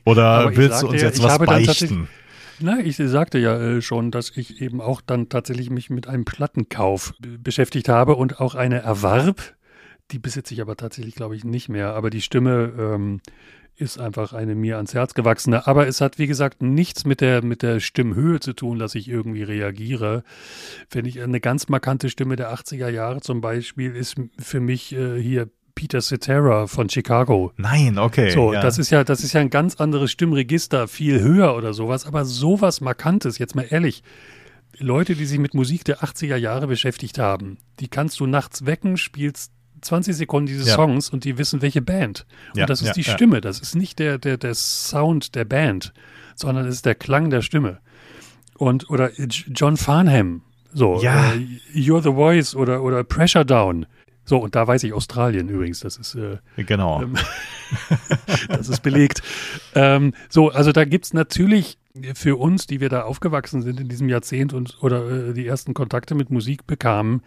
[0.04, 2.10] Oder willst du uns jetzt was beichten?
[2.60, 6.26] Na, ich sagte ja äh, schon, dass ich eben auch dann tatsächlich mich mit einem
[6.26, 9.56] Plattenkauf beschäftigt habe und auch eine erwarb.
[10.12, 11.94] Die besitze ich aber tatsächlich, glaube ich, nicht mehr.
[11.94, 13.22] Aber die Stimme ähm,
[13.78, 15.68] ist einfach eine mir ans Herz gewachsene.
[15.68, 19.08] Aber es hat, wie gesagt, nichts mit der, mit der Stimmhöhe zu tun, dass ich
[19.08, 20.24] irgendwie reagiere.
[20.90, 25.22] Wenn ich eine ganz markante Stimme der 80er Jahre zum Beispiel ist für mich äh,
[25.22, 27.54] hier Peter Cetera von Chicago.
[27.56, 28.32] Nein, okay.
[28.32, 28.62] So, ja.
[28.62, 32.26] das ist ja, das ist ja ein ganz anderes Stimmregister, viel höher oder sowas, aber
[32.26, 34.02] sowas Markantes, jetzt mal ehrlich.
[34.80, 38.98] Leute, die sich mit Musik der 80er Jahre beschäftigt haben, die kannst du nachts wecken,
[38.98, 40.76] spielst 20 Sekunden diese ja.
[40.76, 42.26] Songs und die wissen, welche Band.
[42.54, 45.94] Und ja, das ist die Stimme, das ist nicht der, der, der Sound der Band,
[46.36, 47.80] sondern es ist der Klang der Stimme.
[48.58, 50.42] Und, oder John Farnham,
[50.74, 51.34] so, ja.
[51.34, 53.86] äh, You're the Voice oder, oder Pressure Down.
[54.26, 57.02] So, und da weiß ich Australien übrigens, das ist äh, genau.
[57.02, 57.16] Ähm,
[58.50, 59.22] das ist belegt.
[59.74, 61.78] ähm, so, also da gibt es natürlich
[62.14, 65.74] für uns, die wir da aufgewachsen sind in diesem Jahrzehnt und oder äh, die ersten
[65.74, 67.22] Kontakte mit Musik bekamen,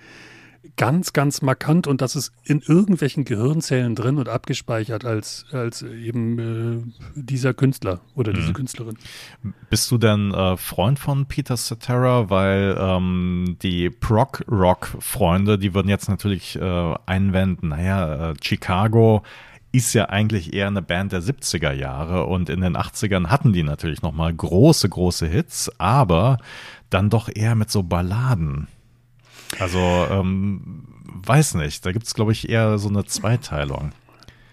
[0.76, 6.38] ganz, ganz markant und das ist in irgendwelchen Gehirnzellen drin und abgespeichert als, als eben
[6.38, 6.82] äh,
[7.14, 8.54] dieser Künstler oder diese mhm.
[8.54, 8.98] Künstlerin.
[9.70, 12.30] Bist du denn äh, Freund von Peter Cetera?
[12.30, 19.22] Weil ähm, die Prog-Rock-Freunde, die würden jetzt natürlich äh, einwenden, naja, äh, Chicago
[19.72, 23.62] ist ja eigentlich eher eine Band der 70er Jahre und in den 80ern hatten die
[23.62, 26.38] natürlich nochmal große, große Hits, aber
[26.90, 28.66] dann doch eher mit so Balladen.
[29.58, 29.78] Also,
[30.10, 31.84] ähm, weiß nicht.
[31.84, 33.92] Da gibt es, glaube ich, eher so eine Zweiteilung.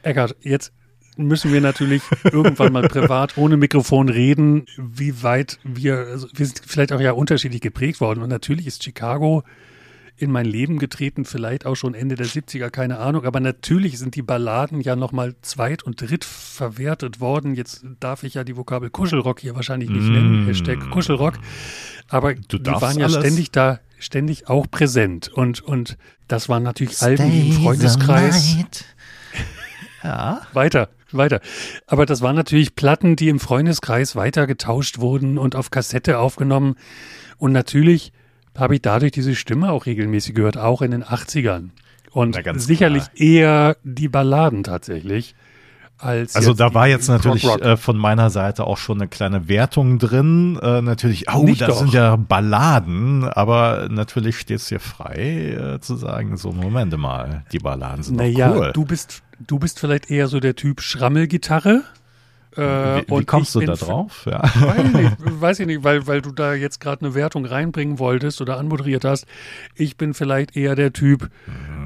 [0.04, 0.74] Eckart, jetzt
[1.18, 6.62] müssen wir natürlich irgendwann mal privat ohne Mikrofon reden, wie weit wir, also wir sind
[6.66, 8.22] vielleicht auch ja unterschiedlich geprägt worden.
[8.22, 9.44] Und natürlich ist Chicago
[10.20, 13.24] in mein Leben getreten, vielleicht auch schon Ende der 70er, keine Ahnung.
[13.26, 17.54] Aber natürlich sind die Balladen ja nochmal zweit- und dritt verwertet worden.
[17.54, 20.14] Jetzt darf ich ja die Vokabel Kuschelrock hier wahrscheinlich nicht mm.
[20.14, 21.36] nennen, Hashtag Kuschelrock.
[22.10, 23.20] Aber die waren ja alles.
[23.20, 25.30] ständig da, ständig auch präsent.
[25.30, 28.58] Und, und das waren natürlich Alben, die im Freundeskreis.
[30.04, 30.42] Ja.
[30.54, 31.42] Weiter, weiter.
[31.88, 36.76] Aber das waren natürlich Platten, die im Freundeskreis weiter getauscht wurden und auf Kassette aufgenommen.
[37.38, 38.14] Und natürlich
[38.56, 41.70] habe ich dadurch diese Stimme auch regelmäßig gehört, auch in den 80ern.
[42.12, 43.28] Und sicherlich klar.
[43.28, 45.36] eher die Balladen tatsächlich.
[46.00, 49.98] Als Also da war jetzt natürlich äh, von meiner Seite auch schon eine kleine Wertung
[49.98, 50.60] drin.
[50.62, 51.78] Äh, natürlich, oh, Nicht das doch.
[51.80, 57.44] sind ja Balladen, aber natürlich steht es dir frei äh, zu sagen, so Moment mal,
[57.52, 58.72] die Balladen sind Naja, cool.
[58.74, 61.84] du bist, du bist vielleicht eher so der Typ Schrammelgitarre.
[62.56, 62.62] Äh,
[63.08, 64.26] wie, wie kommst du da drauf?
[64.26, 64.42] Ja.
[64.44, 68.00] Weiß ich nicht, weiß ich nicht weil, weil du da jetzt gerade eine Wertung reinbringen
[68.00, 69.26] wolltest oder anmoderiert hast.
[69.76, 71.30] Ich bin vielleicht eher der Typ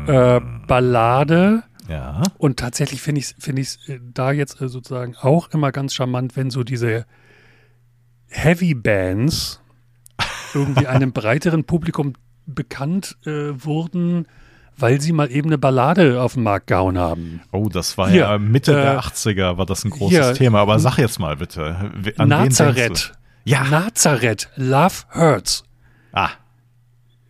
[0.08, 1.64] äh, Ballade.
[1.92, 2.22] Ja.
[2.38, 5.94] Und tatsächlich finde ich es find ich's, äh, da jetzt äh, sozusagen auch immer ganz
[5.94, 7.06] charmant, wenn so diese
[8.30, 9.62] Heavy Bands
[10.54, 12.14] irgendwie einem breiteren Publikum
[12.46, 14.28] bekannt äh, wurden,
[14.78, 17.42] weil sie mal eben eine Ballade auf den Markt gehauen haben.
[17.52, 20.60] Oh, das war Hier, ja Mitte äh, der 80er, war das ein großes hier, Thema.
[20.60, 23.14] Aber sag jetzt mal bitte, an Nazareth.
[23.44, 23.64] Ja.
[23.66, 24.50] Nazareth.
[24.56, 25.64] Love Hurts.
[26.14, 26.30] Ah,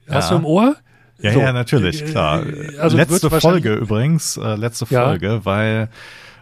[0.10, 0.38] Hast Ja.
[0.38, 0.76] du im Ohr?
[1.22, 1.40] Ja, So.
[1.42, 2.44] ja, natürlich, Äh, klar.
[2.80, 5.06] also letzte Folge übrigens, äh, letzte Ja.
[5.06, 5.88] Folge, weil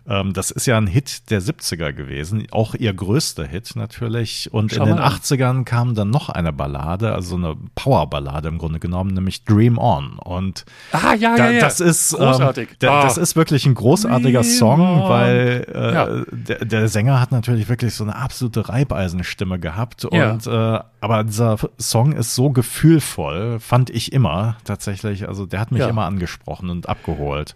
[0.09, 4.49] ähm, das ist ja ein Hit der 70er gewesen, auch ihr größter Hit natürlich.
[4.51, 5.13] Und Schau in den an.
[5.13, 10.17] 80ern kam dann noch eine Ballade, also eine Powerballade im Grunde genommen, nämlich Dream On.
[10.17, 11.59] Und Ah, ja, da, ja, ja.
[11.61, 12.69] das ist großartig.
[12.71, 13.03] Ähm, da, ah.
[13.03, 15.09] Das ist wirklich ein großartiger Dream Song, on.
[15.09, 16.07] weil äh, Ja.
[16.31, 20.07] der, der Sänger hat natürlich wirklich so eine absolute Reibeisenstimme gehabt.
[20.11, 20.31] Ja.
[20.31, 25.27] Und äh, aber dieser Song ist so gefühlvoll, fand ich immer tatsächlich.
[25.27, 25.87] Also der hat mich Ja.
[25.87, 27.55] immer angesprochen und abgeholt.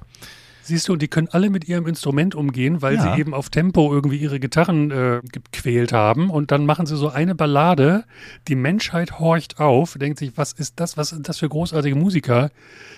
[0.65, 3.13] Siehst du, und die können alle mit ihrem Instrument umgehen, weil Ja.
[3.15, 6.29] sie eben auf Tempo irgendwie ihre Gitarren äh, gequält haben.
[6.29, 8.05] Und dann machen sie so eine Ballade.
[8.47, 10.95] Die Menschheit horcht auf, denkt sich, was ist das?
[10.95, 12.49] Was sind das für großartige Musiker?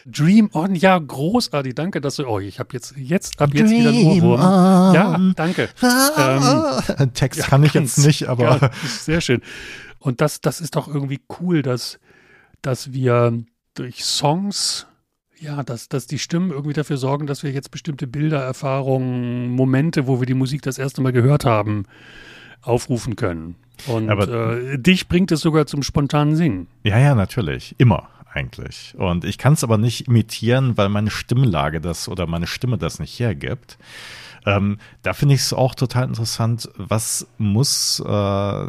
[0.06, 1.73] Dream on, ja, großartig.
[1.73, 2.28] Danke, dass du.
[2.28, 4.41] Oh, ich habe jetzt, jetzt, ab jetzt wieder einen Dream Ohrwurm.
[4.41, 4.93] on.
[4.93, 5.69] Ja, danke.
[6.17, 9.41] Ähm, Text Ja, kann ich ganz, jetzt nicht, aber ganz, sehr schön.
[9.97, 11.99] Und das, das ist doch irgendwie cool, dass,
[12.62, 13.34] dass wir
[13.73, 14.86] durch Songs,
[15.39, 20.08] ja, dass, dass die Stimmen irgendwie dafür sorgen, dass wir jetzt bestimmte Bilder, Erfahrungen, Momente,
[20.08, 21.86] wo wir die Musik das erste Mal gehört haben,
[22.62, 23.56] aufrufen können.
[23.88, 26.67] Und Aber- äh, dich bringt es sogar zum spontanen Singen.
[26.84, 27.76] Ja, ja, natürlich.
[27.78, 28.93] Immer eigentlich.
[28.98, 33.00] Und ich kann es aber nicht imitieren, weil meine Stimmlage das oder meine Stimme das
[33.00, 33.78] nicht hergibt.
[34.45, 38.67] Ähm, da finde ich es auch total interessant, was muss äh,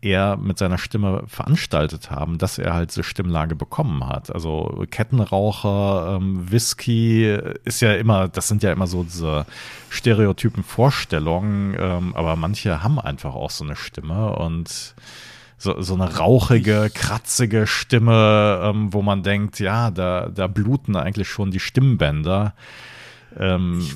[0.00, 4.34] er mit seiner Stimme veranstaltet haben, dass er halt diese Stimmlage bekommen hat.
[4.34, 9.44] Also Kettenraucher, ähm, Whisky ist ja immer, das sind ja immer so diese
[9.90, 14.94] stereotypen Vorstellungen, ähm, aber manche haben einfach auch so eine Stimme und
[15.58, 21.28] so, so eine rauchige, kratzige Stimme, ähm, wo man denkt, ja, da, da bluten eigentlich
[21.28, 22.54] schon die Stimmbänder.
[23.38, 23.86] Ähm,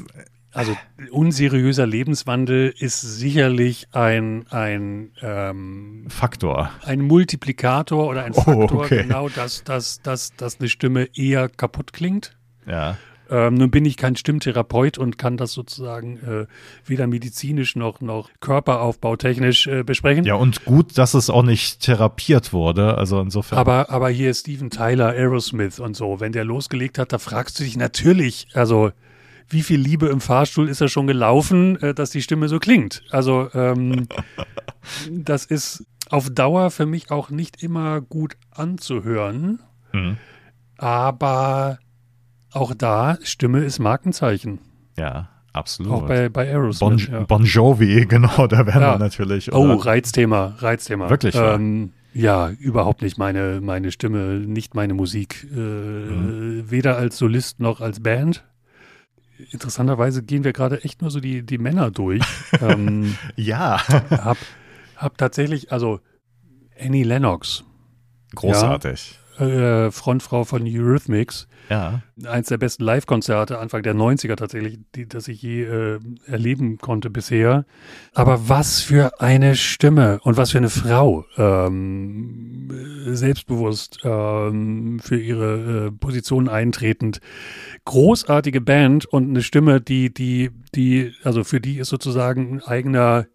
[0.53, 0.77] Also
[1.13, 6.71] unseriöser Lebenswandel ist sicherlich ein, ein, ähm, Faktor.
[6.85, 9.03] ein Multiplikator oder ein Oh, Faktor, okay.
[9.03, 12.37] genau, dass, dass, dass, dass eine Stimme eher kaputt klingt.
[12.67, 12.97] Ja.
[13.31, 16.47] Ähm, nun bin ich kein Stimmtherapeut und kann das sozusagen äh,
[16.85, 20.25] weder medizinisch noch, noch körperaufbautechnisch äh, besprechen.
[20.25, 22.99] Ja, und gut, dass es auch nicht therapiert wurde.
[22.99, 23.59] Also insofern.
[23.59, 26.19] Aber, aber hier ist Steven Tyler, Aerosmith und so.
[26.19, 28.91] Wenn der losgelegt hat, da fragst du dich natürlich, also
[29.51, 33.03] wie viel Liebe im Fahrstuhl ist er schon gelaufen, äh, dass die Stimme so klingt.
[33.11, 34.07] Also ähm,
[35.11, 39.61] das ist auf Dauer für mich auch nicht immer gut anzuhören.
[39.93, 40.17] Mhm.
[40.79, 41.79] Aber
[42.53, 44.59] auch da, Stimme ist Markenzeichen.
[44.97, 45.93] ja, absolut.
[45.93, 47.09] Auch bei, bei bon, Aerosmith.
[47.09, 47.21] ja.
[47.25, 48.95] bon Jovi, genau, da wären Ja.
[48.95, 49.53] wir natürlich.
[49.53, 51.11] Oh, oder- Reizthema, Reizthema.
[51.11, 51.55] Wirklich, ja?
[51.55, 55.47] Ähm, ja, überhaupt nicht meine, meine Stimme, nicht meine Musik.
[55.53, 56.65] Äh, Mhm.
[56.71, 58.45] Weder als Solist noch als Band.
[59.51, 62.23] Interessanterweise gehen wir gerade echt nur so die, die Männer durch.
[62.61, 64.39] ähm, ja, hab,
[64.97, 66.01] hab tatsächlich, also
[66.79, 67.65] Annie Lennox,
[68.35, 69.20] großartig.
[69.41, 72.03] Äh, Frontfrau von Eurythmics, Ja.
[72.25, 77.11] eins der besten Live-Konzerte Anfang der 90er tatsächlich, die, das ich je äh, erleben konnte
[77.11, 77.65] bisher.
[78.15, 81.25] Aber was für eine Stimme und was für eine Frau.
[81.37, 82.71] Ähm,
[83.07, 87.21] äh, selbstbewusst, ähm, für ihre äh, Position eintretend.
[87.85, 93.27] Großartige Band und eine Stimme, die, die, die, also für die ist sozusagen ein eigener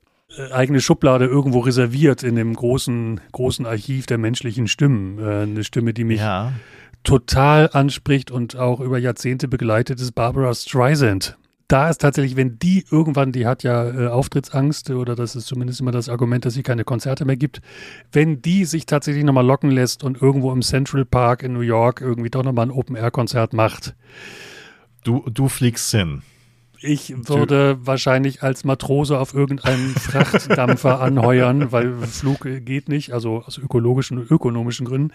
[0.51, 5.19] eigene Schublade irgendwo reserviert in dem großen, großen Archiv der menschlichen Stimmen.
[5.19, 6.53] Äh, eine Stimme, die mich Ja.
[7.03, 11.37] total anspricht und auch über Jahrzehnte begleitet, ist Barbara Streisand.
[11.67, 15.81] da ist tatsächlich, wenn die irgendwann, die hat ja äh, Auftrittsangst oder das ist zumindest
[15.81, 17.59] immer das Argument, dass sie keine Konzerte mehr gibt,
[18.11, 22.01] wenn die sich tatsächlich nochmal locken lässt und irgendwo im Central Park in New York
[22.01, 23.95] irgendwie doch nochmal ein Open-Air-Konzert macht.
[25.03, 26.21] Du, du fliegst hin.
[26.85, 33.57] Ich würde wahrscheinlich als Matrose auf irgendeinen Frachtdampfer anheuern, weil Flug geht nicht, also aus
[33.57, 35.11] ökologischen und ökonomischen Gründen.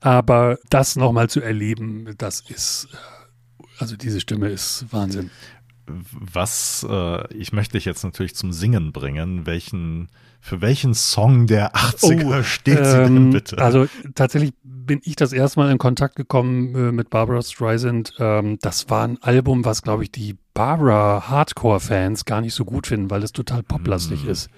[0.00, 5.30] Aber das nochmal zu erleben, das ist, äh, also diese Stimme ist Wahnsinn.
[5.86, 9.46] Was, äh, ich möchte dich jetzt natürlich zum Singen bringen.
[9.46, 10.08] Welchen,
[10.40, 13.58] für welchen Song der 80er oh, steht ähm, sie denn ähm, bitte?
[13.58, 18.14] Also tatsächlich bin ich das erste Mal in Kontakt gekommen äh, mit Barbara Streisand.
[18.18, 22.86] Ähm, das war ein Album, was, glaube ich, die Barbara Hardcore-Fans gar nicht so gut
[22.86, 24.28] finden, weil es total poplastig mm.
[24.28, 24.50] ist.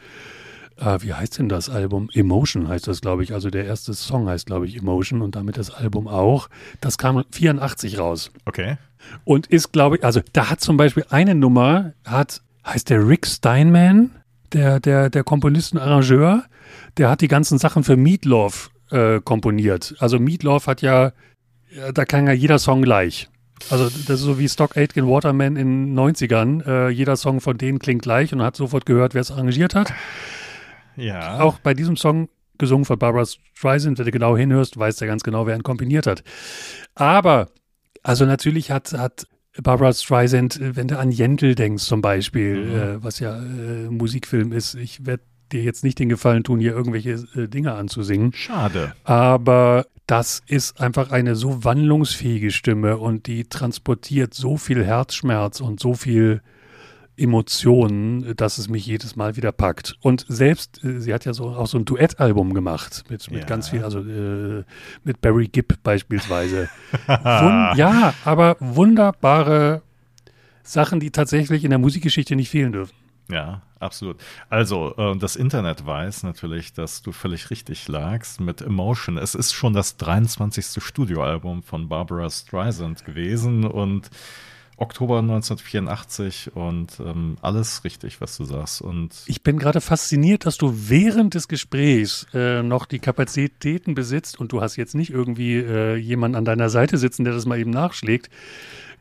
[0.76, 2.10] Äh, wie heißt denn das Album?
[2.12, 3.32] Emotion heißt das, glaube ich.
[3.32, 6.48] Also der erste Song heißt, glaube ich, Emotion und damit das Album auch.
[6.80, 8.30] Das kam 84 raus.
[8.44, 8.76] Okay.
[9.24, 13.26] Und ist, glaube ich, also da hat zum Beispiel eine Nummer, hat, heißt der Rick
[13.26, 14.11] Steinman,
[14.52, 16.44] der, der, der Komponist und Arrangeur,
[16.96, 19.94] der hat die ganzen Sachen für Meatloaf äh, komponiert.
[19.98, 21.12] Also Meatloaf hat ja,
[21.92, 23.28] da kann ja jeder Song gleich.
[23.70, 26.66] Also das ist so wie Stock Aitken Waterman in den 90ern.
[26.66, 29.92] Äh, jeder Song von denen klingt gleich und hat sofort gehört, wer es arrangiert hat.
[30.96, 31.40] Ja.
[31.40, 32.28] Auch bei diesem Song
[32.59, 36.06] gesungen von Barbara Streisand, wenn du genau hinhörst, weißt du ganz genau, wer ihn komponiert
[36.06, 36.22] hat.
[36.94, 37.48] Aber,
[38.07, 39.27] also natürlich hat, hat
[39.61, 42.75] Barbara Streisand, wenn du an Jentl denkst zum Beispiel, mhm.
[42.75, 46.73] äh, was ja äh, Musikfilm ist, ich werde dir jetzt nicht den Gefallen tun, hier
[46.73, 48.33] irgendwelche äh, Dinge anzusingen.
[48.33, 48.95] Schade.
[49.05, 55.81] Aber das ist einfach eine so wandlungsfähige Stimme und die transportiert so viel Herzschmerz und
[55.81, 56.42] so viel
[57.16, 59.96] Emotionen, dass es mich jedes Mal wieder packt.
[60.00, 63.46] Und selbst, äh, sie hat ja so auch so ein Duettalbum gemacht mit, mit ja.
[63.46, 64.64] ganz viel, also äh,
[65.05, 66.68] mit Barry Gibb beispielsweise.
[67.09, 69.83] ja, aber wunderbare
[70.62, 72.94] Sachen, die tatsächlich in der Musikgeschichte nicht fehlen dürfen.
[73.29, 74.18] Ja, absolut.
[74.50, 79.18] Also, äh, das Internet weiß natürlich, dass du völlig richtig lagst mit Emotion.
[79.18, 80.83] Es ist schon das 23.
[80.83, 84.11] Studioalbum von Barbara Streisand gewesen und
[84.78, 88.82] Oktober 1984 und ähm, alles richtig, was du sagst.
[88.82, 94.38] Und ich bin gerade fasziniert, dass du während des Gesprächs äh, noch die Kapazitäten besitzt
[94.38, 97.58] und du hast jetzt nicht irgendwie äh, jemanden an deiner Seite sitzen, der das mal
[97.58, 98.28] eben nachschlägt.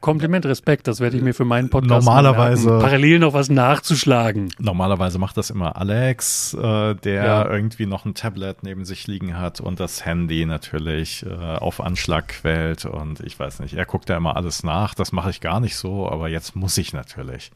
[0.05, 4.53] Kompliment, Respekt, das werde ich mir für meinen Podcast normalerweise merken, parallel noch was nachzuschlagen.
[4.59, 7.49] Normalerweise macht das immer Alex, äh, der ja.
[7.49, 12.27] irgendwie noch ein Tablet neben sich liegen hat und das Handy natürlich äh, auf Anschlag
[12.27, 15.59] quält und ich weiß nicht, er guckt ja immer alles nach, das mache ich gar
[15.59, 17.49] nicht so, aber jetzt muss ich natürlich.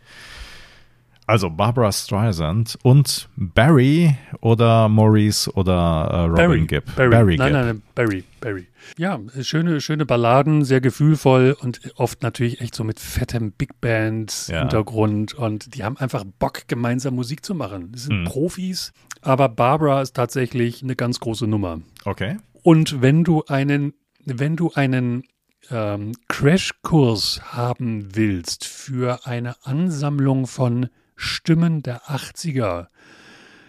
[1.30, 6.96] Also Barbara Streisand und Barry oder Maurice oder äh, Robin Barry, Gibb.
[6.96, 7.10] Barry.
[7.12, 7.62] Barry nein, Gibb.
[7.66, 8.68] nein, Barry, Barry.
[8.98, 14.32] Ja, schöne, schöne Balladen, sehr gefühlvoll und oft natürlich echt so mit fettem Big Band
[14.50, 15.46] Hintergrund ja.
[15.46, 17.92] und die haben einfach Bock, gemeinsam Musik zu machen.
[17.92, 18.26] Die sind mhm.
[18.26, 21.80] Profis, aber Barbara ist tatsächlich eine ganz große Nummer.
[22.06, 22.38] Okay.
[22.64, 23.94] Und wenn du einen,
[24.26, 25.26] wenn du einen
[25.70, 32.88] ähm, Crashkurs haben willst für eine Ansammlung von Stimmen der 80er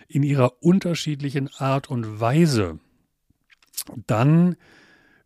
[0.06, 2.78] in ihrer unterschiedlichen Art und Weise,
[4.06, 4.56] dann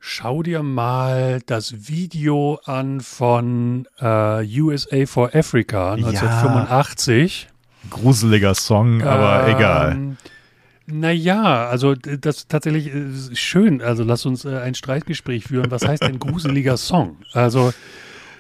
[0.01, 7.49] schau dir mal das Video an von äh, USA for Africa 1985.
[7.51, 10.17] Ja, gruseliger Song, aber ähm, egal.
[10.87, 13.83] Naja, also das tatsächlich ist schön.
[13.83, 15.71] Also lass uns äh, ein Streitgespräch führen.
[15.71, 17.19] Was heißt denn gruseliger Song?
[17.33, 17.73] Also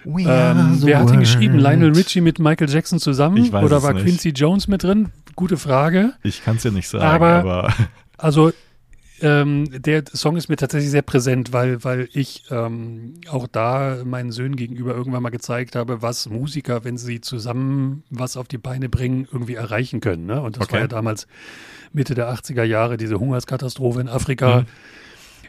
[0.04, 1.58] ähm, wer hat ihn geschrieben?
[1.58, 3.38] Lionel Richie mit Michael Jackson zusammen?
[3.38, 4.04] Ich weiß Oder war nicht.
[4.04, 5.10] Quincy Jones mit drin?
[5.36, 6.12] Gute Frage.
[6.22, 7.74] Ich kann es dir nicht sagen, aber, aber
[8.18, 8.52] also
[9.20, 14.32] ähm, der Song ist mir tatsächlich sehr präsent, weil, weil ich ähm, auch da meinen
[14.32, 18.88] Söhnen gegenüber irgendwann mal gezeigt habe, was Musiker, wenn sie zusammen was auf die Beine
[18.88, 20.26] bringen, irgendwie erreichen können.
[20.26, 20.42] Ne?
[20.42, 20.74] Und das okay.
[20.74, 21.26] war ja damals
[21.92, 24.60] Mitte der 80er Jahre, diese Hungerskatastrophe in Afrika.
[24.60, 24.66] Mhm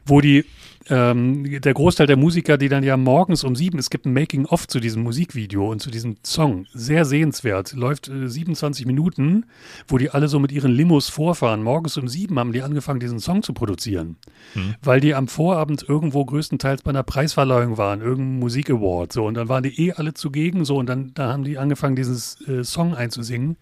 [0.05, 0.45] wo die
[0.87, 4.67] ähm, der Großteil der Musiker, die dann ja morgens um sieben, es gibt ein Making-of
[4.67, 9.45] zu diesem Musikvideo und zu diesem Song, sehr sehenswert, läuft äh, 27 Minuten,
[9.87, 11.63] wo die alle so mit ihren Limos vorfahren.
[11.63, 14.17] Morgens um sieben haben die angefangen, diesen Song zu produzieren,
[14.53, 14.75] hm.
[14.83, 19.49] weil die am Vorabend irgendwo größtenteils bei einer Preisverleihung waren, irgendein Musik-Award, so, und dann
[19.49, 22.15] waren die eh alle zugegen, so, und dann da haben die angefangen, diesen
[22.47, 23.57] äh, Song einzusingen.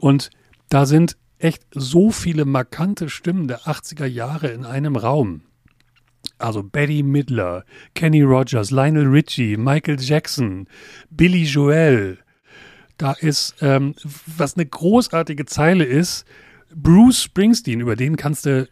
[0.00, 0.30] Und
[0.68, 5.42] da sind echt so viele markante Stimmen der 80er Jahre in einem Raum.
[6.38, 10.66] Also Betty Midler, Kenny Rogers, Lionel Richie, Michael Jackson,
[11.10, 12.18] Billy Joel.
[12.98, 13.94] Da ist, ähm,
[14.26, 16.26] was eine großartige Zeile ist,
[16.74, 18.68] Bruce Springsteen, über den kannst du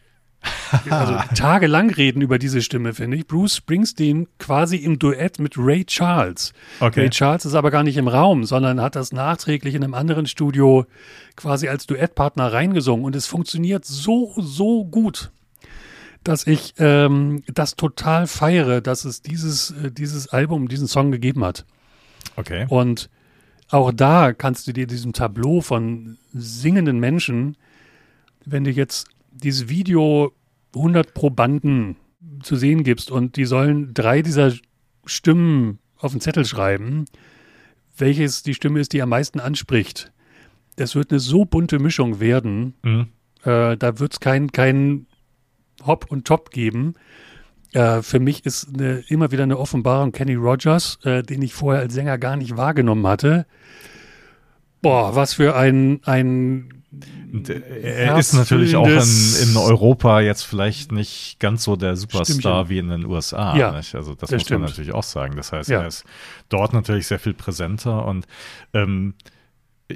[0.91, 3.27] also tagelang reden über diese Stimme, finde ich.
[3.27, 6.53] Bruce Springsteen quasi im Duett mit Ray Charles.
[6.81, 7.01] Okay.
[7.03, 10.27] Ray Charles ist aber gar nicht im Raum, sondern hat das nachträglich in einem anderen
[10.27, 10.87] Studio
[11.37, 13.05] quasi als Duettpartner reingesungen.
[13.05, 15.31] Und es funktioniert so, so gut,
[16.25, 21.45] dass ich ähm, das total feiere, dass es dieses, äh, dieses Album, diesen Song gegeben
[21.45, 21.65] hat.
[22.37, 22.67] Okay.
[22.69, 23.11] Und
[23.71, 27.57] auch da kannst du dir diesem Tableau von singenden Menschen,
[28.45, 30.33] wenn du jetzt dieses Video
[30.75, 31.97] 100 Probanden
[32.43, 34.53] zu sehen gibst und die sollen drei dieser
[35.05, 37.05] Stimmen auf den Zettel schreiben,
[37.97, 40.13] welches die Stimme ist, die am meisten anspricht.
[40.77, 42.75] Das wird eine so bunte Mischung werden.
[42.83, 43.07] Mhm.
[43.45, 45.07] Äh, da wird es kein, kein
[45.87, 46.95] Hop und Top geben.
[47.73, 51.83] Äh, für mich ist eine, immer wieder eine Offenbarung Kenny Rogers, äh, den ich vorher
[51.83, 53.47] als Sänger gar nicht wahrgenommen hatte.
[54.83, 56.84] Boah, was für ein, ein
[57.33, 62.25] Und er ist natürlich auch in, in Europa jetzt vielleicht nicht ganz so der Superstar
[62.65, 62.69] Stimmchen.
[62.69, 63.57] wie in den USA.
[63.57, 63.95] Ja, nicht?
[63.97, 64.61] Also das, das muss man stimmt.
[64.63, 65.37] natürlich auch sagen.
[65.37, 65.81] Das heißt, Ja.
[65.81, 66.05] er ist
[66.49, 68.27] dort natürlich sehr viel präsenter und
[68.73, 69.15] ähm,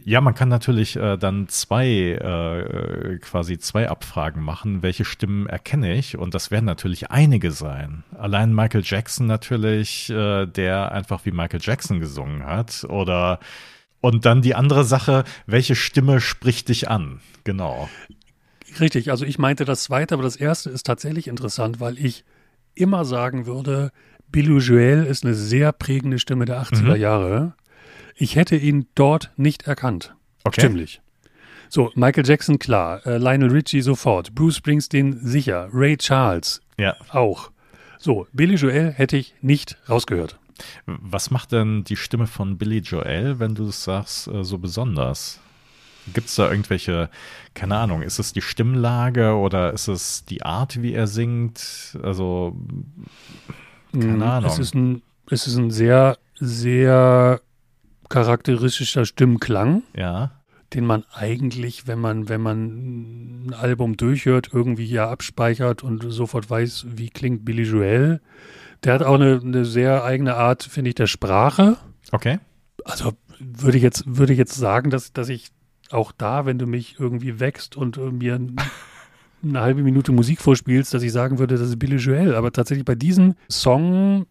[0.04, 4.82] ja, man kann natürlich äh, dann zwei, äh, quasi zwei Abfragen machen.
[4.82, 6.18] Welche Stimmen erkenne ich?
[6.18, 8.04] Und das werden natürlich einige sein.
[8.18, 12.84] Allein Michael Jackson natürlich, äh, der einfach wie Michael Jackson gesungen hat.
[12.88, 13.38] Oder
[14.00, 17.20] und dann die andere Sache, welche Stimme spricht dich an?
[17.44, 17.88] Genau.
[18.80, 22.24] Richtig, also ich meinte das zweite, aber das erste ist tatsächlich interessant, weil ich
[22.74, 23.90] immer sagen würde,
[24.30, 27.00] Billy Joel ist eine sehr prägende Stimme der 80er Mhm.
[27.00, 27.54] Jahre.
[28.14, 30.14] Ich hätte ihn dort nicht erkannt.
[30.44, 30.60] Okay.
[30.60, 31.00] Stimmlich.
[31.70, 33.06] So, Michael Jackson, klar.
[33.06, 34.34] Äh, Lionel Richie sofort.
[34.34, 35.68] Bruce Springsteen, sicher.
[35.72, 36.94] Ray Charles, Ja.
[37.10, 37.50] auch.
[37.98, 40.38] So, Billy Joel hätte ich nicht rausgehört.
[40.86, 45.40] Was macht denn die Stimme von Billy Joel, wenn du es sagst, äh, so besonders?
[46.14, 47.10] Gibt es da irgendwelche,
[47.54, 51.98] keine Ahnung, ist es die Stimmlage oder ist es die Art, wie er singt?
[52.02, 52.56] Also,
[53.92, 54.50] Keine Mm, Ahnung.
[54.50, 57.40] Es ist ein, es ist ein sehr, sehr
[58.08, 59.82] charakteristischer Stimmklang.
[59.94, 60.32] ja.
[60.74, 66.50] den man eigentlich, wenn man, wenn man ein Album durchhört, irgendwie ja abspeichert und sofort
[66.50, 68.20] weiß, wie klingt Billy Joel.
[68.84, 71.76] Der hat auch eine, eine sehr eigene Art, finde ich, der Sprache.
[72.12, 72.38] Okay.
[72.84, 75.48] Also würde ich jetzt, würde ich jetzt sagen, dass, dass ich
[75.90, 78.56] auch da, wenn du mich irgendwie wächst und äh, mir ein-
[79.42, 82.34] eine halbe Minute Musik vorspielst, dass ich sagen würde, das ist Billy Joel.
[82.34, 84.26] Aber tatsächlich bei diesem Song,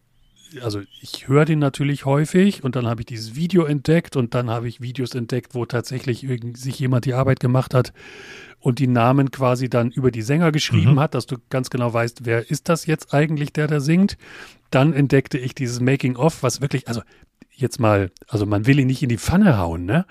[0.61, 4.49] also ich höre den natürlich häufig und dann habe ich dieses Video entdeckt und dann
[4.49, 7.93] habe ich Videos entdeckt, wo tatsächlich irgend, sich jemand die Arbeit gemacht hat
[8.59, 10.99] und die Namen quasi dann über die Sänger geschrieben Mhm.
[10.99, 14.17] hat, dass du ganz genau weißt, wer ist das jetzt eigentlich, der da singt.
[14.71, 17.01] Dann entdeckte ich dieses Making-of, was wirklich, also
[17.51, 20.05] jetzt mal, also man will ihn nicht in die Pfanne hauen, ne?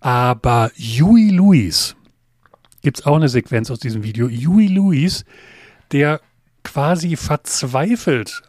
[0.00, 1.96] Aber Huey Lewis,
[2.82, 5.24] gibt es auch eine Sequenz aus diesem Video, Huey Lewis,
[5.92, 6.20] der
[6.64, 8.42] quasi verzweifelt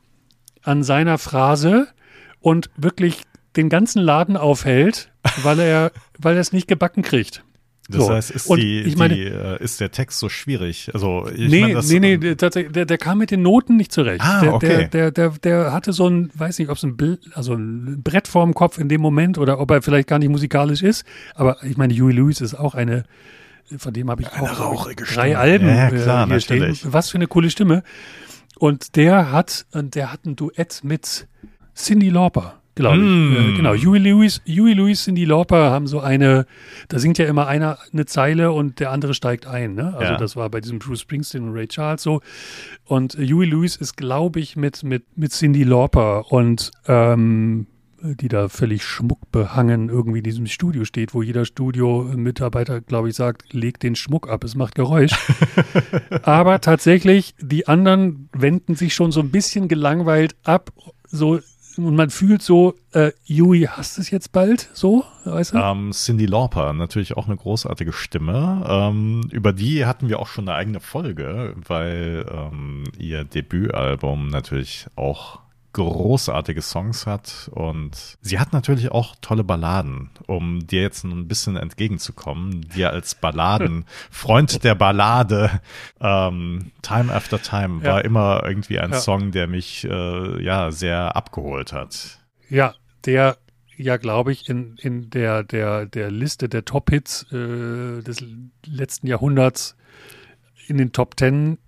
[0.67, 1.87] an seiner Phrase
[2.39, 3.21] und wirklich
[3.55, 5.11] den ganzen Laden aufhält,
[5.43, 7.43] weil er, weil er es nicht gebacken kriegt.
[7.89, 8.11] Das So.
[8.13, 10.91] heißt, ist, die, ich meine- die, äh, ist der Text so schwierig?
[10.93, 13.93] Also, ich nee, meine, das, nee, nee, tatsächlich, der, der kam mit den Noten nicht
[13.93, 14.21] zurecht.
[14.21, 14.89] Ah, der, okay.
[14.91, 18.27] der, der, der, hatte so ein, weiß nicht, ob es ein, Bild, also ein Brett
[18.27, 21.05] vorm Kopf in dem Moment oder ob er vielleicht gar nicht musikalisch ist.
[21.33, 23.05] Aber ich meine, Huey Lewis ist auch eine,
[23.77, 25.37] von dem habe ich Eine auch drei Stimme.
[25.37, 26.59] Alben Ja, klar, äh, hier stehen.
[26.59, 26.91] natürlich.
[26.91, 27.83] Was für eine coole Stimme.
[28.59, 31.27] Und der hat, und der hat ein Duett mit
[31.75, 33.03] Cindy Lauper, glaube ich.
[33.03, 33.35] Mm.
[33.35, 36.45] Äh, genau, Huey Lewis, Huey Lewis, Cindy Lauper haben so eine,
[36.87, 39.75] da singt ja immer einer eine Zeile und der andere steigt ein.
[39.75, 39.93] Ne?
[39.95, 40.17] Also Ja.
[40.17, 42.21] das war bei diesem Bruce Springsteen und Ray Charles so.
[42.85, 47.67] Und Huey Lewis ist, glaube ich, mit, mit, mit Cindy Lauper und ähm,
[48.15, 53.53] die da völlig schmuckbehangen irgendwie in diesem Studio steht, wo jeder Studio-Mitarbeiter, glaube ich, sagt,
[53.53, 55.13] leg den Schmuck ab, es macht Geräusch.
[56.23, 60.71] Aber tatsächlich, die anderen wenden sich schon so ein bisschen gelangweilt ab,
[61.09, 61.39] so
[61.77, 64.69] und man fühlt so, äh, Yui, hast du es jetzt bald?
[64.73, 65.57] So, weißt du?
[65.57, 68.65] Ähm, Cindy Lauper, natürlich auch eine großartige Stimme.
[68.67, 74.87] Ähm, über die hatten wir auch schon eine eigene Folge, weil ähm, ihr Debütalbum natürlich
[74.95, 75.39] auch
[75.77, 81.55] großartige Songs hat und sie hat natürlich auch tolle Balladen, um dir jetzt ein bisschen
[81.55, 85.61] entgegenzukommen, dir als Balladen, Freund der Ballade,
[86.01, 87.91] ähm, Time After Time Ja.
[87.93, 88.99] war immer irgendwie ein Ja.
[88.99, 92.19] Song, der mich äh, ja sehr abgeholt hat.
[92.49, 92.73] Ja,
[93.05, 93.37] der
[93.79, 98.23] ja, glaube ich, in, in der, der, der Liste der Top-Hits äh, des
[98.65, 99.75] letzten Jahrhunderts
[100.65, 101.59] in den Top Ten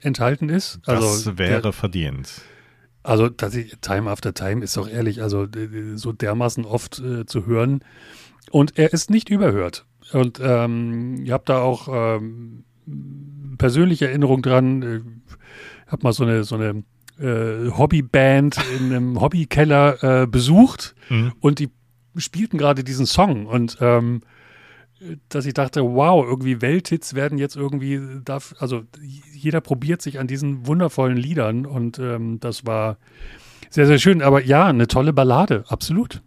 [0.00, 0.80] enthalten ist.
[0.86, 2.40] Das Also wäre der, verdient.
[3.02, 7.80] Also Time After Time ist doch ehrlich, also äh, so dermaßen oft äh, zu hören.
[8.50, 9.86] Und er ist nicht überhört.
[10.12, 12.64] Und ähm, ihr habt da auch ähm,
[13.58, 15.12] persönliche Erinnerung dran.
[15.86, 16.82] Ich habe mal so eine, so eine
[17.18, 21.32] äh, Hobbyband in einem Hobbykeller äh, besucht mhm.
[21.40, 21.70] und die
[22.16, 24.22] spielten gerade diesen Song und ähm,
[25.28, 28.82] dass ich dachte, wow, irgendwie Welthits werden jetzt irgendwie, darf, also
[29.32, 32.98] jeder probiert sich an diesen wundervollen Liedern und ähm, das war
[33.70, 34.22] sehr, sehr schön.
[34.22, 36.22] Aber ja, eine tolle Ballade, absolut.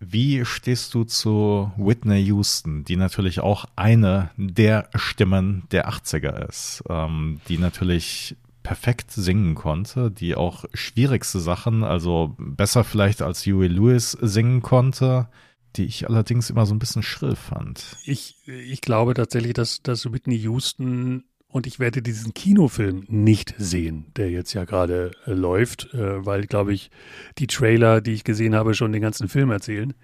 [0.00, 6.82] Wie stehst du zu Whitney Houston, die natürlich auch eine der Stimmen der 80er ist,
[6.88, 13.68] ähm, die natürlich perfekt singen konnte, die auch schwierigste Sachen, also besser vielleicht als Huey
[13.68, 15.28] Lewis singen konnte,
[15.76, 17.96] die ich allerdings immer so ein bisschen schrill fand.
[18.04, 24.06] Ich, ich glaube tatsächlich, dass, dass Whitney Houston und ich werde diesen Kinofilm nicht sehen,
[24.16, 26.90] der jetzt ja gerade äh, läuft, äh, weil, glaube ich,
[27.38, 29.94] die Trailer, die ich gesehen habe, schon den ganzen Film erzählen.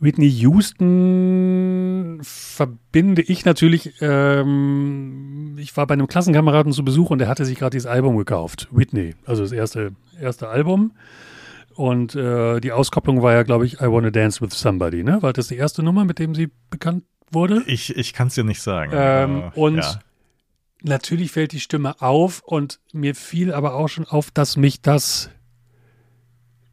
[0.00, 7.26] Whitney Houston verbinde ich natürlich, ähm, ich war bei einem Klassenkameraden zu Besuch und der
[7.26, 10.92] hatte sich gerade dieses Album gekauft, Whitney, also das erste, erste Album.
[11.78, 15.22] Und äh, die Auskopplung war ja, glaube ich, I Wanna Dance with Somebody, ne?
[15.22, 17.62] War das die erste Nummer, mit dem sie bekannt wurde?
[17.66, 18.92] Ich, ich kann es dir nicht sagen.
[18.94, 20.00] Ähm, und ja
[20.82, 25.30] natürlich fällt die Stimme auf und mir fiel aber auch schon auf, dass mich das,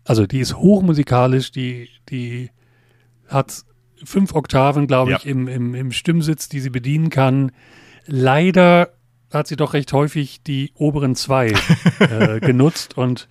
[0.03, 2.49] also die ist hochmusikalisch, die, die
[3.27, 3.63] hat
[4.03, 5.17] fünf Oktaven, glaube ja.
[5.17, 7.51] ich, im, im, im Stimmsitz, die sie bedienen kann.
[8.05, 8.93] Leider
[9.31, 11.53] hat sie doch recht häufig die oberen zwei
[11.99, 13.27] äh, genutzt und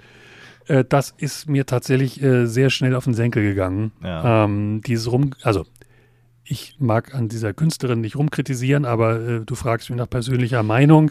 [0.66, 3.92] äh, das ist mir tatsächlich äh, sehr schnell auf den Senkel gegangen.
[4.02, 4.44] Ja.
[4.44, 5.64] Ähm, dieses rum, also
[6.44, 11.10] ich mag an dieser Künstlerin nicht rumkritisieren, aber äh, du fragst mich nach persönlicher Meinung.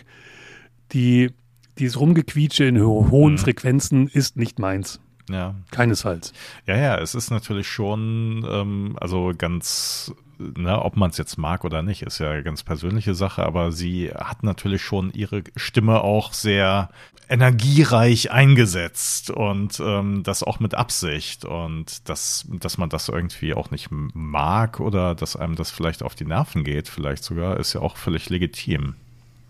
[0.92, 1.32] Die,
[1.80, 3.38] dieses Rumgequietsche in ho hohen mhm.
[3.40, 5.00] Frequenzen ist nicht meins.
[5.30, 5.56] Ja.
[5.72, 6.34] Keinesfalls.
[6.68, 11.64] Ja, ja, es ist natürlich schon, ähm, also ganz ne, ob man es jetzt mag
[11.64, 16.02] oder nicht, ist ja eine ganz persönliche Sache, aber sie hat natürlich schon ihre Stimme
[16.02, 16.90] auch sehr
[17.30, 23.72] energiereich eingesetzt und ähm, das auch mit Absicht und dass, dass man das irgendwie auch
[23.72, 27.82] nicht mag oder dass einem das vielleicht auf die Nerven geht, vielleicht sogar, ist ja
[27.82, 28.96] auch völlig legitim.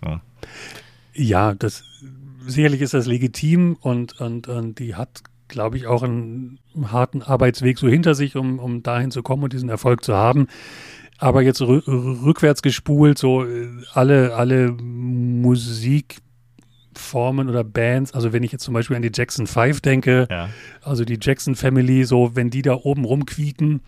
[0.04, 0.22] Ja,
[1.14, 1.84] ja das
[2.46, 7.78] sicherlich ist das legitim und, und, und die hat glaube ich, auch einen harten Arbeitsweg
[7.78, 10.48] so hinter sich, um, um dahin zu kommen und diesen Erfolg zu haben.
[11.20, 14.76] Aber jetzt rückwärts gespult, so äh, alle, alle
[16.94, 20.50] Musikformen oder Bands, also wenn ich jetzt zum Beispiel an die Jackson 5 denke, ja.
[20.82, 23.82] also die Jackson Family, so wenn die da oben rumquieken,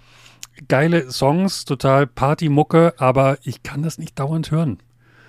[0.67, 4.79] geile Songs, total Partymucke, aber ich kann das nicht dauernd hören.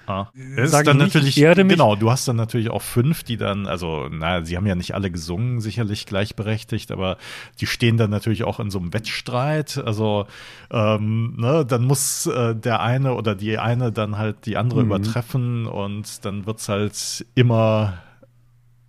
[0.07, 0.29] Ah.
[0.57, 4.45] Das ist dann natürlich, genau, du hast dann natürlich auch fünf, die dann, also, na,
[4.45, 7.17] sie haben ja nicht alle gesungen, sicherlich gleichberechtigt, aber
[7.61, 9.79] die stehen dann natürlich auch in so einem Wettstreit.
[9.79, 10.27] Also,
[10.71, 14.87] ähm, ne, dann muss äh, der eine oder die eine dann halt die andere mhm.
[14.87, 17.99] übertreffen und dann wird's halt immer,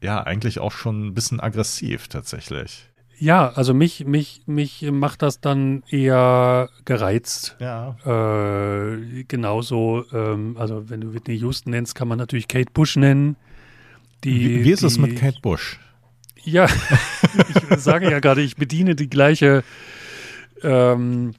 [0.02, 2.88] ja, eigentlich auch schon ein bisschen aggressiv tatsächlich.
[3.20, 7.56] Ja, also mich, mich, mich macht das dann eher gereizt.
[7.60, 7.96] Ja.
[8.06, 13.36] Äh, genauso, ähm, also wenn du Whitney Houston nennst, kann man natürlich Kate Bush nennen.
[14.24, 15.80] Die, wie, wie ist die, es mit Kate Bush?
[16.44, 16.68] Ja,
[17.72, 19.64] ich sage ja gerade, ich bediene die gleiche.
[20.62, 21.34] Ähm,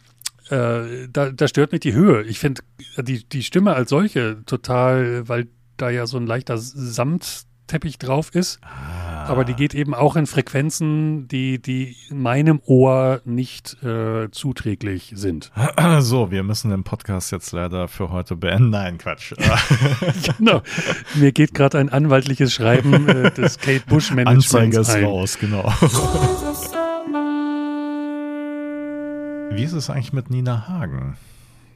[0.50, 2.24] äh, da, da stört mich die Höhe.
[2.24, 2.62] Ich finde
[2.96, 6.58] die, die Stimme als solche total, weil da ja so ein leichter
[7.68, 8.60] Samtteppich drauf ist.
[8.62, 15.12] Ah aber die geht eben auch in Frequenzen, die, die meinem Ohr nicht äh, zuträglich
[15.14, 15.52] sind.
[16.00, 18.70] So, wir müssen den Podcast jetzt leider für heute beenden.
[18.70, 19.34] Nein, Quatsch.
[20.38, 20.62] genau.
[21.14, 25.04] Mir geht gerade ein anwaltliches Schreiben äh, des Kate Bush Managements Anzeige ist ein.
[25.04, 25.64] raus, genau.
[29.54, 31.16] Wie ist es eigentlich mit Nina Hagen?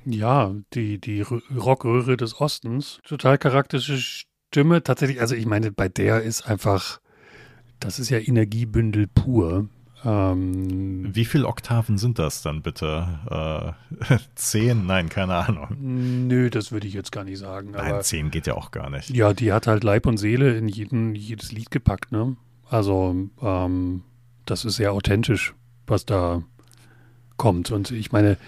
[0.05, 3.01] Ja, die, die Rockröhre des Ostens.
[3.05, 4.83] Total charakteristische Stimme.
[4.83, 7.01] Tatsächlich, also ich meine, bei der ist einfach
[7.83, 9.69] das ist ja Energiebündel pur.
[10.05, 13.77] Ähm, Wie viele Oktaven sind das dann bitte?
[14.09, 14.87] Äh, zehn?
[14.87, 15.77] Nein, keine Ahnung.
[15.81, 17.73] Nö, das würde ich jetzt gar nicht sagen.
[17.73, 19.11] Nein, aber, zehn geht ja auch gar nicht.
[19.11, 22.37] Ja, die hat halt Leib und Seele in jeden, jedes Lied gepackt, ne?
[22.69, 24.03] Also, ähm,
[24.47, 25.55] das ist sehr authentisch,
[25.87, 26.43] was da
[27.37, 27.71] kommt.
[27.71, 28.39] Und ich meine,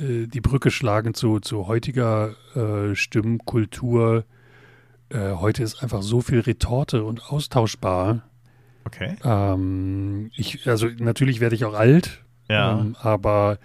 [0.00, 4.24] äh, die Brücke schlagen zu, zu heutiger äh, Stimmkultur.
[5.10, 8.22] Äh, heute ist einfach so viel Retorte und austauschbar
[8.84, 9.16] Okay.
[9.24, 12.80] Ähm, ich, also natürlich werde ich auch alt, ja.
[12.80, 13.58] Ähm, aber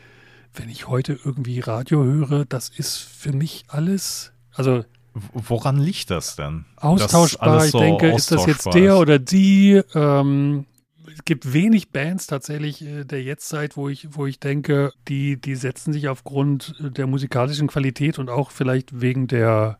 [0.54, 4.84] wenn ich heute irgendwie Radio höre, das ist für mich alles, also
[5.32, 6.66] Woran liegt das denn?
[6.76, 9.82] Austauschbar, ich so denke, ist das jetzt der oder die?
[9.94, 10.66] Ähm,
[11.08, 15.56] es gibt wenig Bands tatsächlich äh, der Jetztzeit, wo ich, wo ich denke, die, die
[15.56, 19.78] setzen sich aufgrund der musikalischen Qualität und auch vielleicht wegen der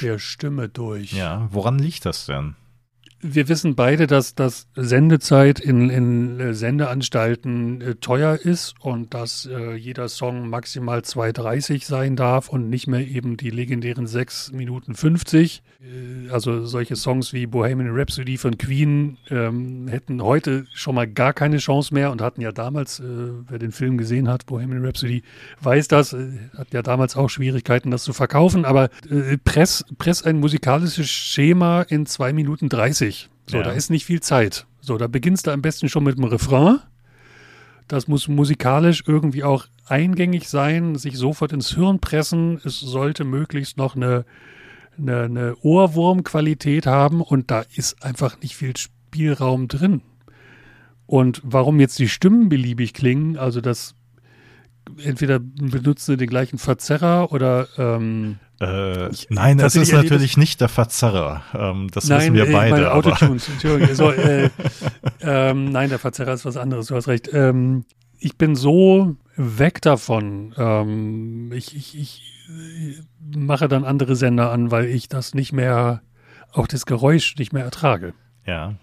[0.00, 1.12] der Stimme durch.
[1.12, 2.56] Ja, woran liegt das denn?
[3.26, 9.46] Wir wissen beide, dass das Sendezeit in, in äh, Sendeanstalten äh, teuer ist und dass
[9.46, 14.94] äh, jeder Song maximal 2,30 sein darf und nicht mehr eben die legendären 6 Minuten
[14.94, 15.62] 50.
[15.80, 21.32] Äh, also solche Songs wie Bohemian Rhapsody von Queen ähm, hätten heute schon mal gar
[21.32, 23.04] keine Chance mehr und hatten ja damals, äh,
[23.48, 25.22] wer den Film gesehen hat, Bohemian Rhapsody,
[25.62, 28.90] weiß das, äh, hat ja damals auch Schwierigkeiten, das zu verkaufen, aber
[29.44, 33.13] press, press ein musikalisches Schema in 2 Minuten 30
[33.46, 33.62] so, ja.
[33.62, 34.66] da ist nicht viel Zeit.
[34.80, 36.78] So, da beginnst du am besten schon mit dem Refrain.
[37.88, 42.60] Das muss musikalisch irgendwie auch eingängig sein, sich sofort ins Hirn pressen.
[42.64, 44.24] Es sollte möglichst noch eine,
[44.98, 50.02] eine, eine Ohrwurmqualität haben und da ist einfach nicht viel Spielraum drin.
[51.06, 53.94] Und warum jetzt die Stimmen beliebig klingen, also das
[55.02, 60.68] entweder benutzen sie den gleichen Verzerrer oder ähm, äh, nein, es ist natürlich nicht der
[60.68, 61.42] Verzerrer.
[61.54, 62.70] Ähm, das nein, wissen wir beide.
[62.70, 63.94] Meine Autotunes, Entschuldigung.
[63.94, 64.50] So, äh,
[65.20, 67.28] ähm, nein, der Verzerrer ist was anderes, du hast recht.
[67.32, 67.84] Ähm,
[68.18, 70.54] ich bin so weg davon.
[70.56, 72.22] Ähm, ich, ich, ich
[73.36, 76.02] mache dann andere Sender an, weil ich das nicht mehr,
[76.52, 78.14] auch das Geräusch nicht mehr ertrage.
[78.46, 78.74] Ja.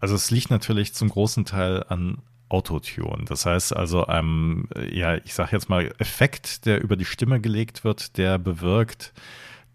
[0.00, 2.18] Also es liegt natürlich zum großen Teil an
[2.52, 3.24] Autotune.
[3.26, 7.84] Das heißt also einem, ja, ich sage jetzt mal, Effekt, der über die Stimme gelegt
[7.84, 9.12] wird, der bewirkt,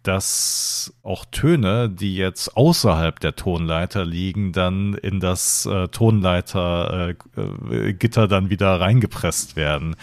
[0.04, 8.28] dass auch Töne, die jetzt außerhalb der Tonleiter liegen, dann in das äh, Tonleitergitter äh,
[8.28, 9.98] dann wieder reingepresst werden.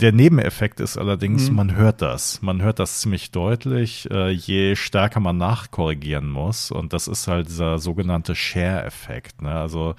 [0.00, 1.56] Der Nebeneffekt ist allerdings, mhm.
[1.56, 2.42] man hört das.
[2.42, 6.70] Man hört das ziemlich deutlich, äh, je stärker man nachkorrigieren muss.
[6.70, 9.40] Und das ist halt dieser sogenannte Share-Effekt.
[9.42, 9.52] Ne?
[9.52, 9.94] Also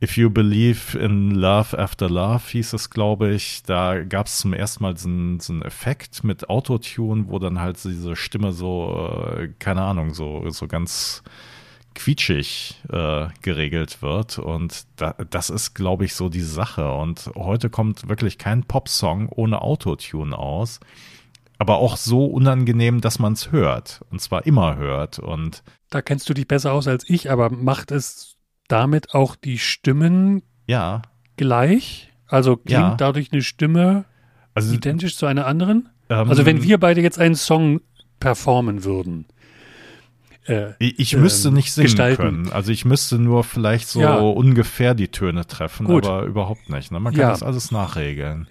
[0.00, 3.64] If You Believe in Love After Love hieß es, glaube ich.
[3.64, 8.14] Da gab es zum ersten Mal so einen, Effekt mit Autotune, wo dann halt diese
[8.14, 11.24] Stimme so, äh, keine Ahnung, so, so ganz
[11.96, 14.38] quietschig äh, geregelt wird.
[14.38, 16.92] Und da, das ist, glaube ich, so die Sache.
[16.92, 20.78] Und heute kommt wirklich kein Popsong ohne Autotune aus.
[21.58, 24.02] Aber auch so unangenehm, dass man es hört.
[24.10, 25.18] Und zwar immer hört.
[25.18, 28.37] Und da kennst du dich besser aus als ich, aber macht es
[28.68, 31.02] damit auch die Stimmen ja.
[31.36, 32.12] gleich?
[32.26, 32.94] Also klingt ja.
[32.94, 34.04] dadurch eine Stimme
[34.54, 35.88] also, identisch zu einer anderen?
[36.08, 37.80] Ähm, also wenn wir beide jetzt einen Song
[38.20, 39.26] performen würden.
[40.46, 42.22] Äh, ich müsste ähm, nicht singen gestalten.
[42.22, 42.52] können.
[42.52, 44.16] Also ich müsste nur vielleicht so ja.
[44.16, 46.06] ungefähr die Töne treffen, Gut.
[46.06, 46.90] aber überhaupt nicht.
[46.90, 47.00] Ne?
[47.00, 48.48] Man kann das alles nachregeln.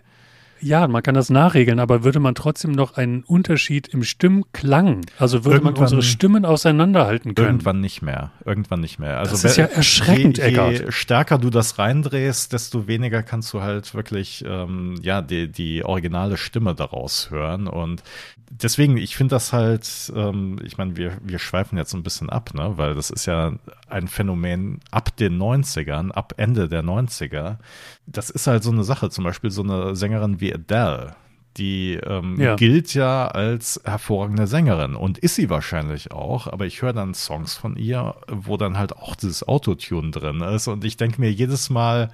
[0.62, 5.46] Ja, man kann das nachregeln, aber würde man trotzdem noch einen Unterschied im Stimmklang, also
[5.46, 7.48] würde irgendwann, man unsere Stimmen auseinanderhalten können?
[7.48, 8.32] Irgendwann nicht mehr.
[8.46, 9.20] Irgendwann nicht mehr.
[9.20, 10.72] Also das ist ja erschreckend, je, Eckart.
[10.72, 15.84] Je stärker du das reindrehst, desto weniger kannst du halt wirklich ähm, ja die, die
[15.84, 17.68] originale Stimme daraus hören.
[17.68, 18.04] Und
[18.50, 22.54] deswegen, ich finde das halt, ähm, ich meine, wir, wir schweifen jetzt ein bisschen ab,
[22.54, 22.74] ne?
[22.78, 23.54] weil das ist ja
[23.90, 27.58] ein Phänomen ab den 90ern, ab Ende der 90er.
[28.06, 31.16] Das ist halt so eine Sache, zum Beispiel so eine Sängerin wie Adele,
[31.58, 32.56] die ähm, ja.
[32.56, 37.56] gilt ja als hervorragende Sängerin und ist sie wahrscheinlich auch, aber ich höre dann Songs
[37.56, 41.70] von ihr, wo dann halt auch dieses Autotune drin ist und ich denke mir jedes
[41.70, 42.12] Mal,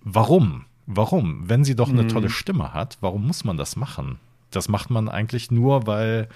[0.00, 0.64] warum?
[0.86, 1.48] Warum?
[1.48, 2.08] Wenn sie doch eine mhm.
[2.08, 4.18] tolle Stimme hat, warum muss man das machen?
[4.50, 6.28] das macht man eigentlich nur, weil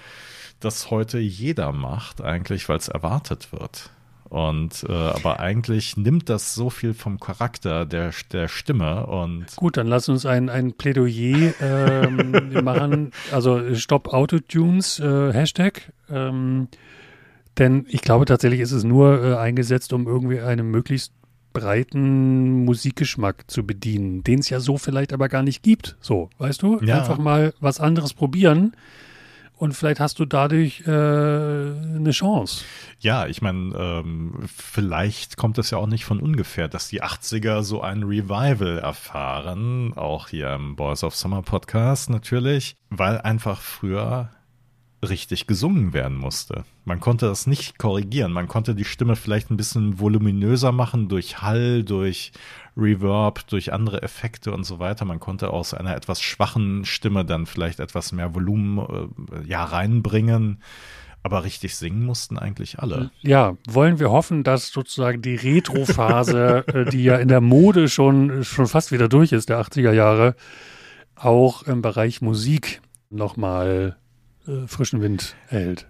[0.59, 3.89] das heute jeder macht, eigentlich, weil es erwartet wird.
[4.31, 9.75] Und äh, aber eigentlich nimmt das so viel vom Charakter der, der Stimme und gut,
[9.75, 13.11] dann lass uns ein, ein Plädoyer ähm, machen.
[13.33, 15.91] Also Stop Autotunes äh, Hashtag.
[16.09, 16.69] Ähm,
[17.57, 21.11] denn ich glaube tatsächlich ist es nur äh, eingesetzt, um irgendwie einen möglichst
[21.51, 25.97] breiten Musikgeschmack zu bedienen, den es ja so vielleicht aber gar nicht gibt.
[25.99, 26.79] So, weißt du?
[26.81, 26.99] Ja.
[26.99, 28.77] Einfach mal was anderes probieren
[29.61, 32.65] und vielleicht hast du dadurch äh, eine Chance.
[32.99, 37.61] Ja, ich meine, ähm, vielleicht kommt es ja auch nicht von ungefähr, dass die 80er
[37.61, 44.31] so ein Revival erfahren, auch hier im Boys of Summer Podcast natürlich, weil einfach früher
[45.07, 46.63] richtig gesungen werden musste.
[46.85, 48.31] Man konnte das nicht korrigieren.
[48.31, 52.31] Man konnte die Stimme vielleicht ein bisschen voluminöser machen durch Hall, durch
[52.77, 55.05] Reverb, durch andere Effekte und so weiter.
[55.05, 60.61] Man konnte aus einer etwas schwachen Stimme dann vielleicht etwas mehr Volumen äh, ja reinbringen.
[61.23, 63.11] Aber richtig singen mussten eigentlich alle.
[63.21, 68.43] Ja, wollen wir hoffen, dass sozusagen die Retro-Phase, äh, die ja in der Mode schon,
[68.43, 70.35] schon fast wieder durch ist, der 80er Jahre,
[71.15, 72.81] auch im Bereich Musik
[73.11, 73.97] nochmal
[74.47, 75.87] äh, frischen Wind erhält.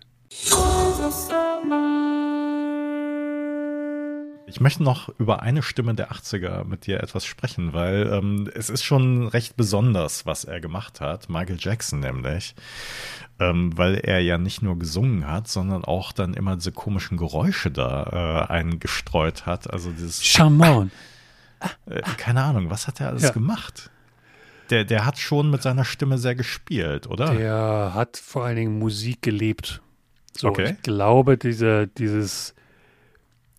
[4.48, 8.70] Ich möchte noch über eine Stimme der 80er mit dir etwas sprechen, weil ähm, es
[8.70, 11.30] ist schon recht besonders, was er gemacht hat.
[11.30, 12.54] Michael Jackson nämlich.
[13.40, 17.72] Ähm, weil er ja nicht nur gesungen hat, sondern auch dann immer diese komischen Geräusche
[17.72, 19.72] da äh, eingestreut hat.
[19.72, 20.24] Also dieses.
[20.24, 20.92] Charmant.
[21.86, 23.32] Äh, keine Ahnung, was hat er alles ja.
[23.32, 23.90] gemacht?
[24.72, 27.36] Der, der hat schon mit seiner Stimme sehr gespielt, oder?
[27.36, 29.82] Der hat vor allen Dingen Musik gelebt.
[30.36, 30.76] So, okay.
[30.78, 32.56] Ich glaube, diese, dieses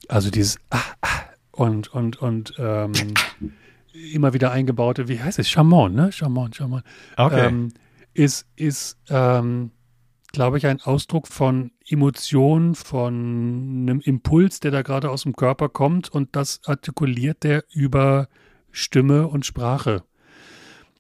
[0.09, 1.09] also dieses ah, ah,
[1.53, 2.93] und, und, und ähm,
[4.13, 5.49] immer wieder eingebaute, wie heißt es?
[5.49, 6.13] Chamon, ne?
[6.13, 6.83] Chamon, Chamon.
[7.17, 7.47] Okay.
[7.47, 7.73] Ähm,
[8.15, 9.71] ist, ist ähm,
[10.33, 13.15] glaube ich, ein Ausdruck von Emotion, von
[13.83, 18.29] einem Impuls, der da gerade aus dem Körper kommt und das artikuliert der über
[18.71, 20.03] Stimme und Sprache.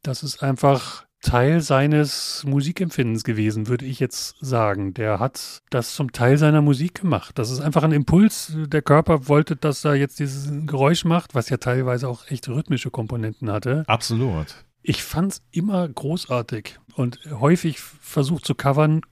[0.02, 4.92] Das ist einfach Teil seines Musikempfindens gewesen, würde ich jetzt sagen.
[4.94, 7.38] Der hat das zum Teil seiner Musik gemacht.
[7.38, 8.52] Das ist einfach ein Impuls.
[8.56, 12.90] Der Körper wollte, dass er jetzt dieses Geräusch macht, was ja teilweise auch echt rhythmische
[12.90, 13.84] Komponenten hatte.
[13.86, 14.64] Absolut.
[14.82, 19.02] Ich fand es immer großartig und häufig versucht zu covern,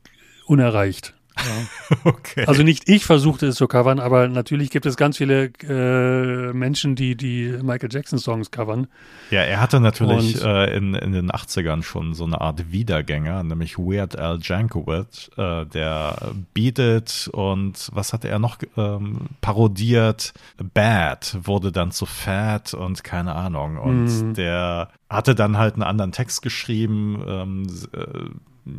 [0.47, 1.15] unerreicht.
[1.45, 1.97] Ja.
[2.05, 2.45] okay.
[2.47, 6.97] Also nicht ich versuchte es zu covern, aber natürlich gibt es ganz viele äh, Menschen,
[6.97, 8.87] die die Michael Jackson Songs covern.
[9.31, 13.79] Ja, er hatte natürlich äh, in, in den 80ern schon so eine Art Wiedergänger, nämlich
[13.79, 20.33] Weird Al Jankovic, äh, der bietet und was hatte er noch ähm, parodiert?
[20.75, 23.79] Bad wurde dann zu Fat und keine Ahnung.
[23.79, 24.35] Und mm.
[24.35, 28.31] der hatte dann halt einen anderen Text geschrieben, ähm, äh,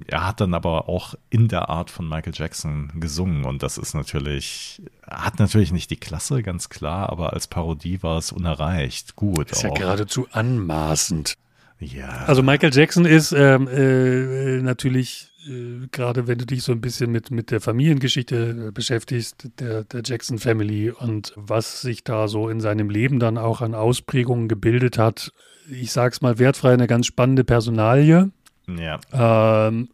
[0.08, 3.94] er hat dann aber auch in der Art von Michael Jackson gesungen und das ist
[3.94, 9.16] natürlich, hat natürlich nicht die Klasse, ganz klar, aber als Parodie war es unerreicht.
[9.16, 9.52] Gut.
[9.52, 9.64] Ist auch.
[9.64, 11.36] ja geradezu anmaßend.
[11.80, 12.26] Ja.
[12.28, 17.12] Also Michael Jackson ist ähm, äh, natürlich, äh, gerade wenn du dich so ein bisschen
[17.12, 22.50] mit, mit der Familiengeschichte äh, beschäftigst, der, der Jackson Family und was sich da so
[22.50, 25.32] in seinem Leben dann auch an Ausprägungen gebildet hat,
[25.70, 28.32] ich sag's mal wertfrei, eine ganz spannende Personalie
[28.78, 29.00] ja.
[29.14, 29.90] Ähm,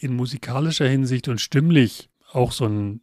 [0.00, 3.00] in musikalischer Hinsicht und stimmlich auch so ein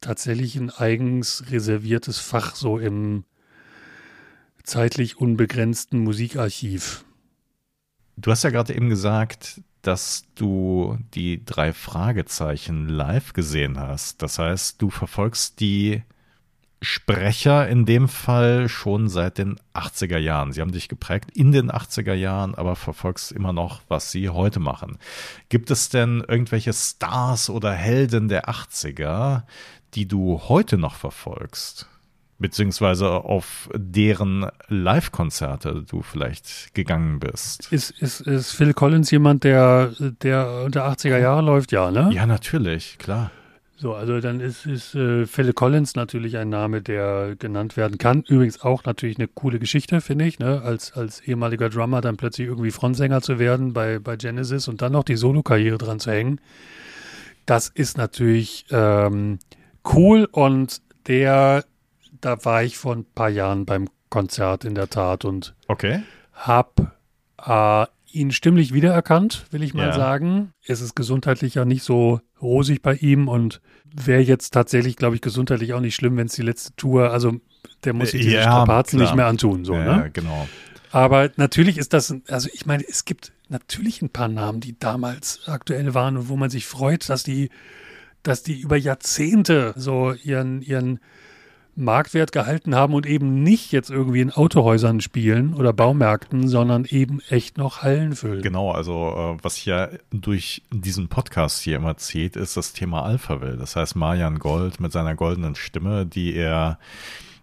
[0.00, 3.24] tatsächlich ein eigens reserviertes Fach so im
[4.62, 7.04] zeitlich unbegrenzten Musikarchiv.
[8.16, 14.22] Du hast ja gerade eben gesagt, dass du die drei Fragezeichen live gesehen hast.
[14.22, 16.02] Das heißt, du verfolgst die
[16.80, 20.52] Sprecher in dem Fall schon seit den 80er Jahren.
[20.52, 24.60] Sie haben dich geprägt in den 80er Jahren, aber verfolgst immer noch, was sie heute
[24.60, 24.98] machen.
[25.48, 29.42] Gibt es denn irgendwelche Stars oder Helden der 80er,
[29.94, 31.88] die du heute noch verfolgst?
[32.40, 37.72] Beziehungsweise auf deren Live-Konzerte du vielleicht gegangen bist.
[37.72, 41.72] Ist, ist, ist Phil Collins jemand, der, der unter 80er Jahre läuft?
[41.72, 42.10] Ja, ne?
[42.12, 43.32] Ja, natürlich, klar.
[43.80, 48.24] So, also dann ist, ist äh, Phil Collins natürlich ein Name, der genannt werden kann.
[48.26, 50.62] Übrigens auch natürlich eine coole Geschichte, finde ich, ne?
[50.62, 54.90] als, als ehemaliger Drummer dann plötzlich irgendwie Frontsänger zu werden bei, bei Genesis und dann
[54.92, 56.40] noch die Solo-Karriere dran zu hängen.
[57.46, 59.38] Das ist natürlich ähm,
[59.94, 61.64] cool und der,
[62.20, 66.02] da war ich vor ein paar Jahren beim Konzert in der Tat und okay.
[66.34, 66.98] hab
[67.46, 69.92] äh, ihn stimmlich wiedererkannt, will ich mal ja.
[69.92, 70.52] sagen.
[70.66, 75.20] Es ist gesundheitlich ja nicht so rosig bei ihm und wäre jetzt tatsächlich, glaube ich,
[75.20, 77.34] gesundheitlich auch nicht schlimm, wenn es die letzte Tour, also
[77.84, 80.10] der muss sich diese ja, Strapazen nicht mehr antun, so, ja, ne?
[80.12, 80.48] genau.
[80.90, 85.40] Aber natürlich ist das, also ich meine, es gibt natürlich ein paar Namen, die damals
[85.46, 87.50] aktuell waren und wo man sich freut, dass die,
[88.22, 91.00] dass die über Jahrzehnte so ihren, ihren
[91.78, 97.20] Marktwert gehalten haben und eben nicht jetzt irgendwie in Autohäusern spielen oder Baumärkten, sondern eben
[97.28, 98.42] echt noch Hallen füllen.
[98.42, 103.56] Genau, also äh, was ja durch diesen Podcast hier immer zieht, ist das Thema Alphaville.
[103.56, 106.78] Das heißt, Marian Gold mit seiner goldenen Stimme, die er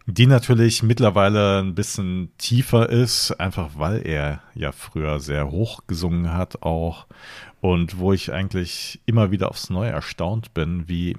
[0.08, 6.32] die natürlich mittlerweile ein bisschen tiefer ist, einfach weil er ja früher sehr hoch gesungen
[6.32, 7.08] hat auch
[7.60, 11.18] und wo ich eigentlich immer wieder aufs Neue erstaunt bin, wie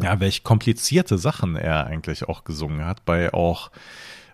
[0.00, 3.70] ja, welch komplizierte Sachen er eigentlich auch gesungen hat, bei auch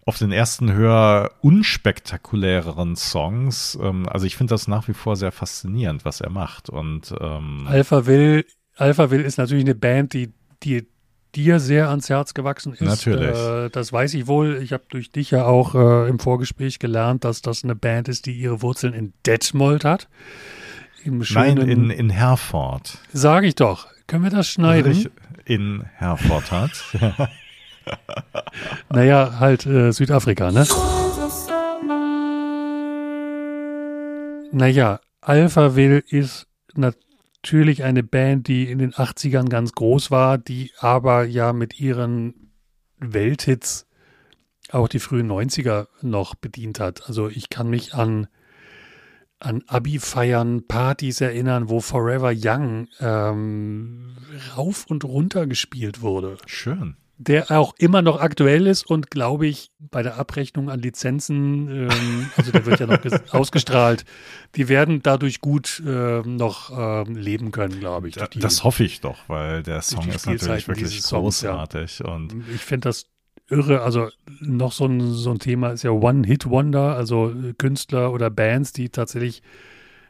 [0.07, 3.79] auf den ersten Hör unspektakuläreren Songs.
[3.81, 6.69] Ähm, also ich finde das nach wie vor sehr faszinierend, was er macht.
[6.69, 8.45] Und ähm Alpha Will,
[8.77, 10.87] Alpha Will ist natürlich eine Band, die, die
[11.35, 12.83] dir sehr ans Herz gewachsen ist.
[12.83, 13.37] Natürlich.
[13.37, 14.61] Äh, das weiß ich wohl.
[14.63, 18.27] Ich habe durch dich ja auch äh, im Vorgespräch gelernt, dass das eine Band ist,
[18.27, 20.09] die ihre Wurzeln in Detmold hat.
[21.05, 22.99] Nein, in, in Herford.
[23.13, 23.89] Sage ich doch.
[24.07, 25.11] Können wir das schneiden?
[25.45, 26.73] In Herford hat.
[28.91, 30.67] naja, halt äh, Südafrika, ne?
[34.53, 41.25] Naja, Alphaville ist natürlich eine Band, die in den 80ern ganz groß war, die aber
[41.25, 42.53] ja mit ihren
[42.99, 43.87] Welthits
[44.71, 47.09] auch die frühen 90er noch bedient hat.
[47.09, 48.29] Also ich kann mich an,
[49.41, 54.17] an Abi-Feiern, Partys erinnern, wo Forever Young ähm,
[54.57, 56.39] rauf und runter gespielt wurde.
[56.47, 61.89] Schön der auch immer noch aktuell ist und glaube ich bei der Abrechnung an Lizenzen,
[61.89, 62.99] ähm, also der wird ja noch
[63.33, 64.05] ausgestrahlt,
[64.57, 68.17] die werden dadurch gut äh, noch äh, leben können, glaube ich.
[68.17, 71.93] Die, das hoffe ich doch, weil der Song ist natürlich wirklich großartig.
[71.93, 72.15] Songs, ja.
[72.15, 73.07] und ich finde das
[73.49, 74.09] irre, also
[74.41, 79.43] noch so ein, so ein Thema ist ja One-Hit-Wonder, also Künstler oder Bands, die tatsächlich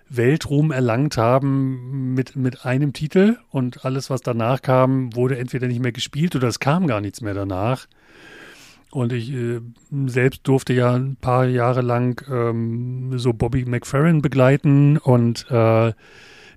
[0.08, 5.80] Weltruhm erlangt haben mit, mit einem Titel und alles, was danach kam, wurde entweder nicht
[5.80, 7.86] mehr gespielt oder es kam gar nichts mehr danach.
[8.90, 9.60] Und ich äh,
[10.06, 15.92] selbst durfte ja ein paar Jahre lang ähm, so Bobby McFerrin begleiten und äh,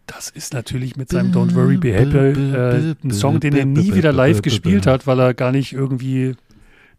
[0.06, 3.94] das ist natürlich mit seinem Don't Worry Be Happy äh, ein Song, den er nie
[3.94, 6.36] wieder live gespielt hat, weil er gar nicht irgendwie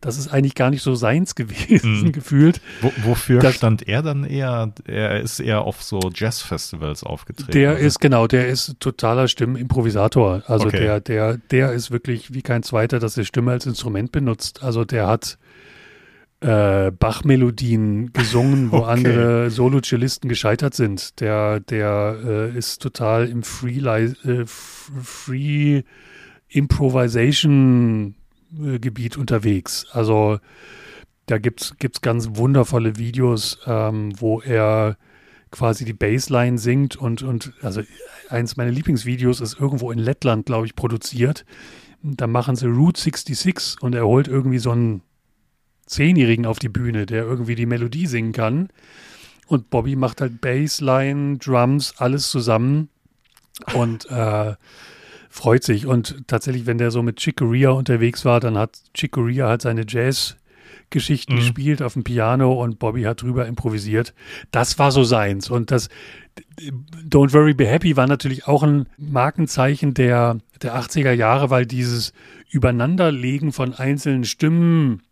[0.01, 2.13] das ist eigentlich gar nicht so seins gewesen, mhm.
[2.13, 2.61] gefühlt.
[2.81, 4.73] Wo, wofür das, stand er dann eher?
[4.87, 7.53] Er ist eher auf so Jazzfestivals aufgetreten.
[7.53, 7.81] Der oder?
[7.81, 10.43] ist, genau, der ist totaler Stimmenimprovisator.
[10.47, 10.79] Also okay.
[10.79, 14.63] der, der, der ist wirklich wie kein zweiter, dass er Stimme als Instrument benutzt.
[14.63, 15.39] Also der hat
[16.41, 18.91] äh, Bach-Melodien gesungen, wo okay.
[18.91, 21.19] andere Solo-Cellisten gescheitert sind.
[21.21, 25.83] Der, der äh, ist total im Free, äh, Free
[26.49, 28.15] Improvisation
[28.51, 29.87] Gebiet unterwegs.
[29.93, 30.39] Also
[31.27, 34.97] da gibt es ganz wundervolle Videos, ähm, wo er
[35.51, 37.83] quasi die Bassline singt und, und also
[38.29, 41.45] eins meiner Lieblingsvideos ist irgendwo in Lettland, glaube ich, produziert.
[42.03, 45.03] Da machen sie Route 66 und er holt irgendwie so einen
[45.87, 48.69] Zehnjährigen auf die Bühne, der irgendwie die Melodie singen kann.
[49.47, 52.91] Und Bobby macht halt Bassline, Drums, alles zusammen.
[53.73, 54.55] Und äh,
[55.29, 55.87] freut sich.
[55.87, 59.63] Und tatsächlich, wenn der so mit Chick Corea unterwegs war, dann hat Chick Corea halt
[59.63, 61.39] seine Jazz-Geschichten mhm.
[61.39, 64.15] gespielt auf dem Piano und Bobby hat drüber improvisiert.
[64.51, 65.51] Das war so seins.
[65.51, 65.89] Und das
[67.09, 72.13] Don't Worry Be Happy war natürlich auch ein Markenzeichen der, der 80er Jahre, weil dieses
[72.51, 75.03] Übereinanderlegen von einzelnen Stimmen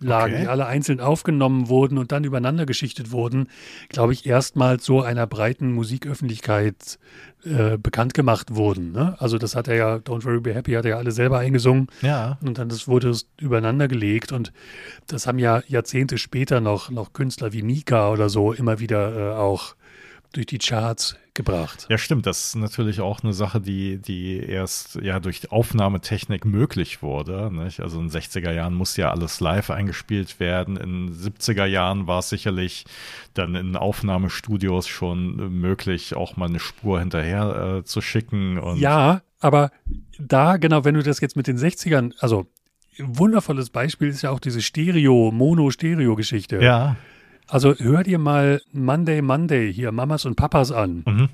[0.00, 0.42] lagen, okay.
[0.42, 3.48] die alle einzeln aufgenommen wurden und dann übereinander geschichtet wurden,
[3.88, 6.98] glaube ich, erstmals so einer breiten Musiköffentlichkeit
[7.44, 8.92] äh, bekannt gemacht wurden.
[8.92, 9.16] Ne?
[9.18, 11.88] Also das hat er ja, Don't Worry Be Happy hat er ja alle selber eingesungen.
[12.02, 12.38] Ja.
[12.44, 14.52] Und dann das wurde es übereinander gelegt und
[15.06, 19.36] das haben ja Jahrzehnte später noch, noch Künstler wie Mika oder so immer wieder äh,
[19.36, 19.74] auch
[20.32, 21.86] durch die Charts gebracht.
[21.88, 22.26] Ja, stimmt.
[22.26, 27.50] Das ist natürlich auch eine Sache, die, die erst ja durch Aufnahmetechnik möglich wurde.
[27.52, 27.80] Nicht?
[27.80, 30.76] Also in den 60er Jahren musste ja alles live eingespielt werden.
[30.76, 32.84] In den 70er Jahren war es sicherlich
[33.34, 38.58] dann in Aufnahmestudios schon möglich, auch mal eine Spur hinterher äh, zu schicken.
[38.58, 39.70] Und ja, aber
[40.18, 42.46] da, genau, wenn du das jetzt mit den 60ern, also
[42.98, 46.60] wundervolles Beispiel ist ja auch diese Stereo, Mono-Stereo-Geschichte.
[46.60, 46.96] Ja.
[47.50, 51.02] Also hör dir mal Monday Monday hier Mamas und Papas an.
[51.04, 51.28] Mhm.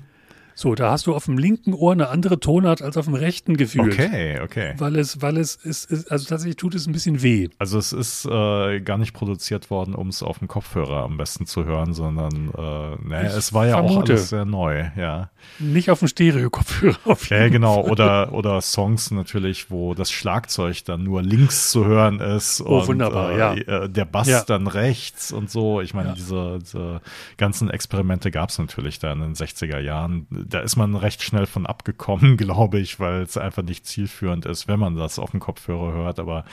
[0.59, 3.57] So, da hast du auf dem linken Ohr eine andere Tonart als auf dem rechten
[3.57, 3.93] gefühlt.
[3.93, 4.73] Okay, okay.
[4.79, 7.49] Weil es, weil es ist, ist also tatsächlich tut es ein bisschen weh.
[7.59, 11.45] Also es ist äh, gar nicht produziert worden, um es auf dem Kopfhörer am besten
[11.45, 13.97] zu hören, sondern äh, ne, es war ja vermute.
[13.97, 15.29] auch alles sehr neu, ja.
[15.59, 16.97] Nicht auf dem Stereo-Kopfhörer.
[17.05, 17.83] Auf ja, genau.
[17.83, 17.91] Fall.
[17.91, 22.61] Oder, oder Songs natürlich, wo das Schlagzeug dann nur links zu hören ist.
[22.61, 23.83] Oh, und, wunderbar, äh, ja.
[23.83, 24.43] Äh, der Bass ja.
[24.43, 25.81] dann rechts und so.
[25.81, 26.15] Ich meine, ja.
[26.15, 27.01] diese, diese
[27.37, 31.45] ganzen Experimente gab es natürlich da in den 60er Jahren da ist man recht schnell
[31.45, 35.39] von abgekommen, glaube ich, weil es einfach nicht zielführend ist, wenn man das auf dem
[35.39, 36.19] Kopfhörer hört.
[36.19, 36.45] Aber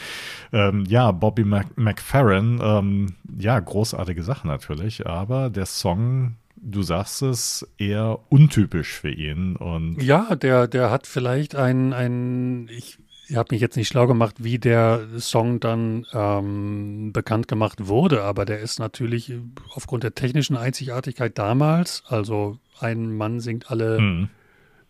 [0.52, 6.36] ähm, ja, Bobby Mac McFerrin, ähm, ja, großartige Sache natürlich, aber der Song
[6.66, 9.56] du sagst es, eher untypisch für ihn.
[9.56, 14.06] Und ja, der, der hat vielleicht ein, ein ich ich habe mich jetzt nicht schlau
[14.06, 19.32] gemacht, wie der Song dann ähm, bekannt gemacht wurde, aber der ist natürlich
[19.70, 24.28] aufgrund der technischen Einzigartigkeit damals, also ein Mann singt alle mhm.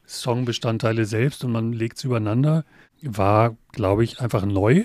[0.05, 2.65] Songbestandteile selbst und man legt sie übereinander,
[3.03, 4.85] war, glaube ich, einfach neu.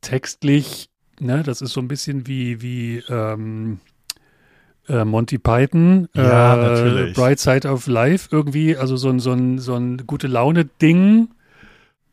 [0.00, 0.88] Textlich,
[1.20, 3.80] ne, das ist so ein bisschen wie, wie ähm,
[4.88, 9.58] äh, Monty Python, ja, äh, Bright Side of Life, irgendwie, also so ein, so ein,
[9.58, 11.28] so ein gute Laune-Ding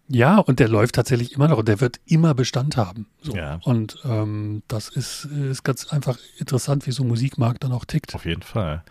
[0.09, 3.07] ja, und der läuft tatsächlich immer noch und der wird immer Bestand haben.
[3.21, 3.35] So.
[3.35, 3.59] Ja.
[3.63, 8.15] Und ähm, das ist, ist ganz einfach interessant, wie so ein Musikmarkt dann auch tickt.
[8.15, 8.83] Auf jeden Fall.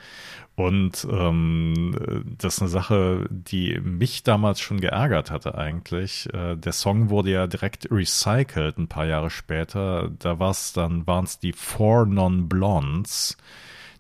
[0.57, 6.33] Und ähm, das ist eine Sache, die mich damals schon geärgert hatte eigentlich.
[6.35, 10.11] Äh, der Song wurde ja direkt recycelt ein paar Jahre später.
[10.19, 13.37] Da war es dann, waren es die Four Non-Blondes,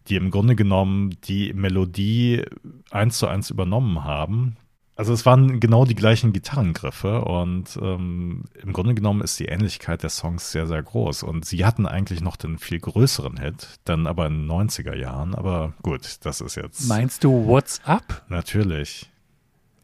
[0.08, 2.44] die im Grunde genommen die Melodie
[2.90, 4.56] eins zu eins übernommen haben
[4.97, 10.03] Also es waren genau die gleichen Gitarrengriffe und ähm, im Grunde genommen ist die Ähnlichkeit
[10.03, 11.22] der Songs sehr, sehr groß.
[11.22, 15.34] Und sie hatten eigentlich noch den viel größeren Hit, dann aber in den 90er Jahren.
[15.34, 16.88] Aber gut, das ist jetzt.
[16.88, 18.24] Meinst du What's Up?
[18.28, 19.11] Natürlich.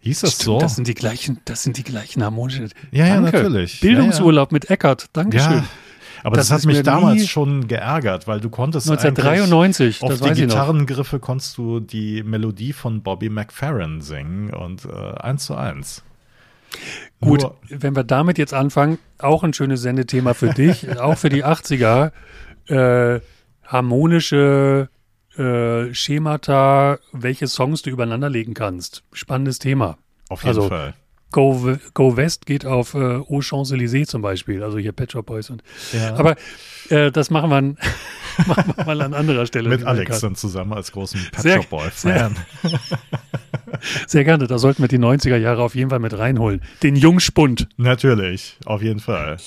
[0.00, 0.58] Hieß das Stimmt, so?
[0.60, 2.70] Das sind die gleichen, das sind die gleichen harmonischen.
[2.90, 3.36] Ja, ja, Danke.
[3.36, 3.80] natürlich.
[3.80, 5.10] Bildungsurlaub mit Eckart.
[5.12, 5.58] Dankeschön.
[5.58, 5.64] Ja,
[6.22, 10.34] aber das, Das hat mich damals schon geärgert, weil du konntest 1993, eigentlich das auf
[10.34, 10.40] die.
[10.42, 14.88] Gitarrengriffe konntest du die Melodie von Bobby McFerrin singen und äh,
[15.20, 16.02] eins zu eins.
[17.20, 21.28] Gut, Nur- wenn wir damit jetzt anfangen, auch ein schönes Sendethema für dich, auch für
[21.28, 22.12] die 80er.
[22.66, 23.20] Äh,
[23.64, 24.88] harmonische
[25.36, 29.02] äh, Schemata, welche Songs du übereinander legen kannst.
[29.12, 29.98] Spannendes Thema.
[30.28, 30.94] Auf jeden Also, Fall.
[31.32, 35.50] Go, Go West geht auf äh, Aux Champs-Élysées zum Beispiel, also hier Pet Shop Boys.
[35.50, 35.62] Und,
[35.92, 36.14] Ja.
[36.16, 36.36] Aber
[36.90, 37.78] äh, das machen wir, an,
[38.46, 39.68] machen wir mal an anderer Stelle.
[39.70, 42.36] Mit Alex dann zusammen als großen Pet Sehr- Shop Boy Fan.
[44.06, 46.60] Sehr gerne, da sollten wir die 90er Jahre auf jeden Fall mit reinholen.
[46.82, 47.68] Den Jungspund.
[47.78, 49.38] Natürlich, auf jeden Fall.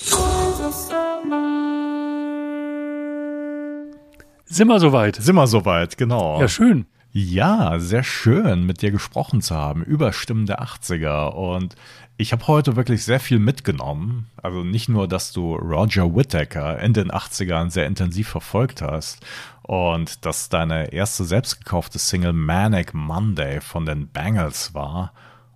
[4.46, 5.16] Sind wir soweit?
[5.18, 6.40] Sind wir soweit, genau.
[6.40, 6.86] Ja, schön.
[7.18, 11.30] Ja, sehr schön, mit dir gesprochen zu haben über Stimmen der 80er.
[11.30, 11.78] Und
[12.18, 14.28] ich habe heute wirklich sehr viel mitgenommen.
[14.44, 19.26] Also nicht nur, dass du Roger Whittaker in den 80ern sehr intensiv verfolgt hast
[19.62, 25.14] und dass deine erste selbst gekaufte Single Manic Monday von den Bangles war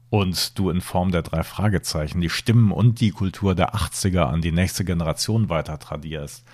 [0.09, 4.39] und du in Form der drei Fragezeichen die Stimmen und die Kultur der 80er an
[4.39, 6.45] die nächste Generation weiter tradierst.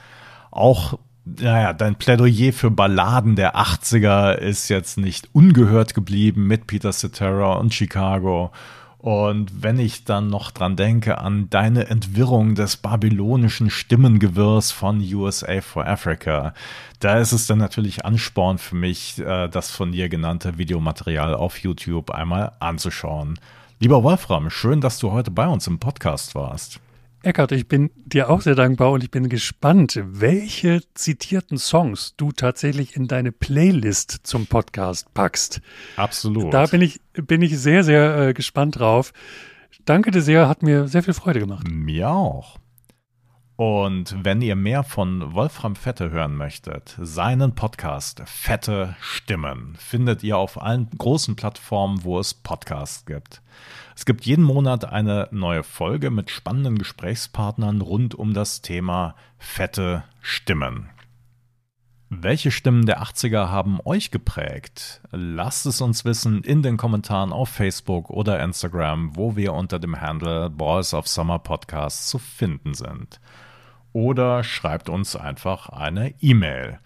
[0.50, 6.92] Auch naja, dein Plädoyer für Balladen der 80er ist jetzt nicht ungehört geblieben mit Peter
[6.92, 8.52] Cetera und Chicago.
[9.00, 15.62] Und wenn ich dann noch dran denke an deine Entwirrung des babylonischen Stimmengewirrs von USA
[15.62, 16.54] for Africa,
[17.00, 21.60] da ist es dann natürlich Ansporn für mich, äh, das von dir genannte Videomaterial auf
[21.60, 23.40] YouTube einmal anzuschauen.
[23.80, 26.80] Lieber Wolfram, schön, dass du heute bei uns im Podcast warst.
[27.26, 32.32] Eckart, ich bin dir auch sehr dankbar und ich bin gespannt, welche zitierten Songs du
[32.32, 35.60] tatsächlich in deine Playlist zum Podcast packst.
[35.96, 36.54] Absolut.
[36.54, 39.12] Da bin ich, bin ich sehr, sehr äh, gespannt drauf.
[39.86, 41.68] Danke dir sehr, hat mir sehr viel Freude gemacht.
[41.68, 42.60] Mir auch.
[43.58, 50.38] Und wenn ihr mehr von Wolfram Fette hören möchtet, seinen Podcast Fette Stimmen findet ihr
[50.38, 53.42] auf allen großen Plattformen, wo es Podcasts gibt.
[53.96, 60.04] Es gibt jeden Monat eine neue Folge mit spannenden Gesprächspartnern rund um das Thema fette
[60.20, 60.90] Stimmen.
[62.10, 65.02] Welche Stimmen der 80er haben euch geprägt?
[65.12, 70.02] Lasst es uns wissen in den Kommentaren auf Facebook oder Instagram, wo wir unter dem
[70.02, 73.22] Handle Boys of Summer Podcast zu finden sind.
[73.96, 76.80] Oder schreibt uns einfach eine E-Mail.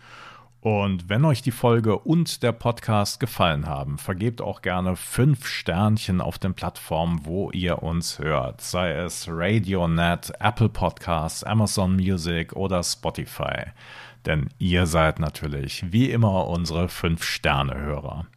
[0.62, 6.22] Und wenn euch die Folge und der Podcast gefallen haben, vergebt auch gerne fünf Sternchen
[6.22, 12.84] auf den Plattformen, wo ihr uns hört, sei es RadioNet, Apple Podcasts, Amazon Music oder
[12.84, 13.72] Spotify.
[14.28, 18.28] Denn ihr seid natürlich wie immer unsere fünf Sterne-Hörer.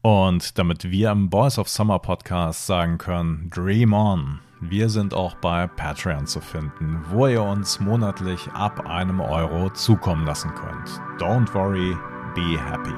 [0.00, 5.34] Und damit wir im Boys of Summer Podcast sagen können, Dream On, wir sind auch
[5.36, 11.00] bei Patreon zu finden, wo ihr uns monatlich ab einem Euro zukommen lassen könnt.
[11.18, 11.96] Don't worry,
[12.34, 12.94] be happy.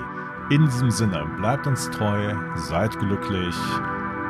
[0.55, 3.55] In diesem Sinne, bleibt uns treu, seid glücklich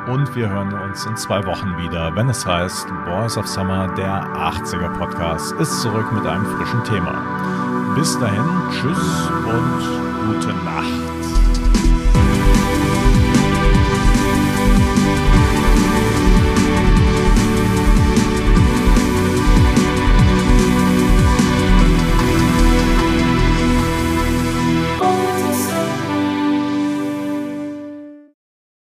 [0.07, 4.23] und wir hören uns in zwei Wochen wieder, wenn es heißt Boys of Summer, der
[4.35, 7.95] 80er Podcast, ist zurück mit einem frischen Thema.
[7.95, 11.12] Bis dahin, tschüss und gute Nacht.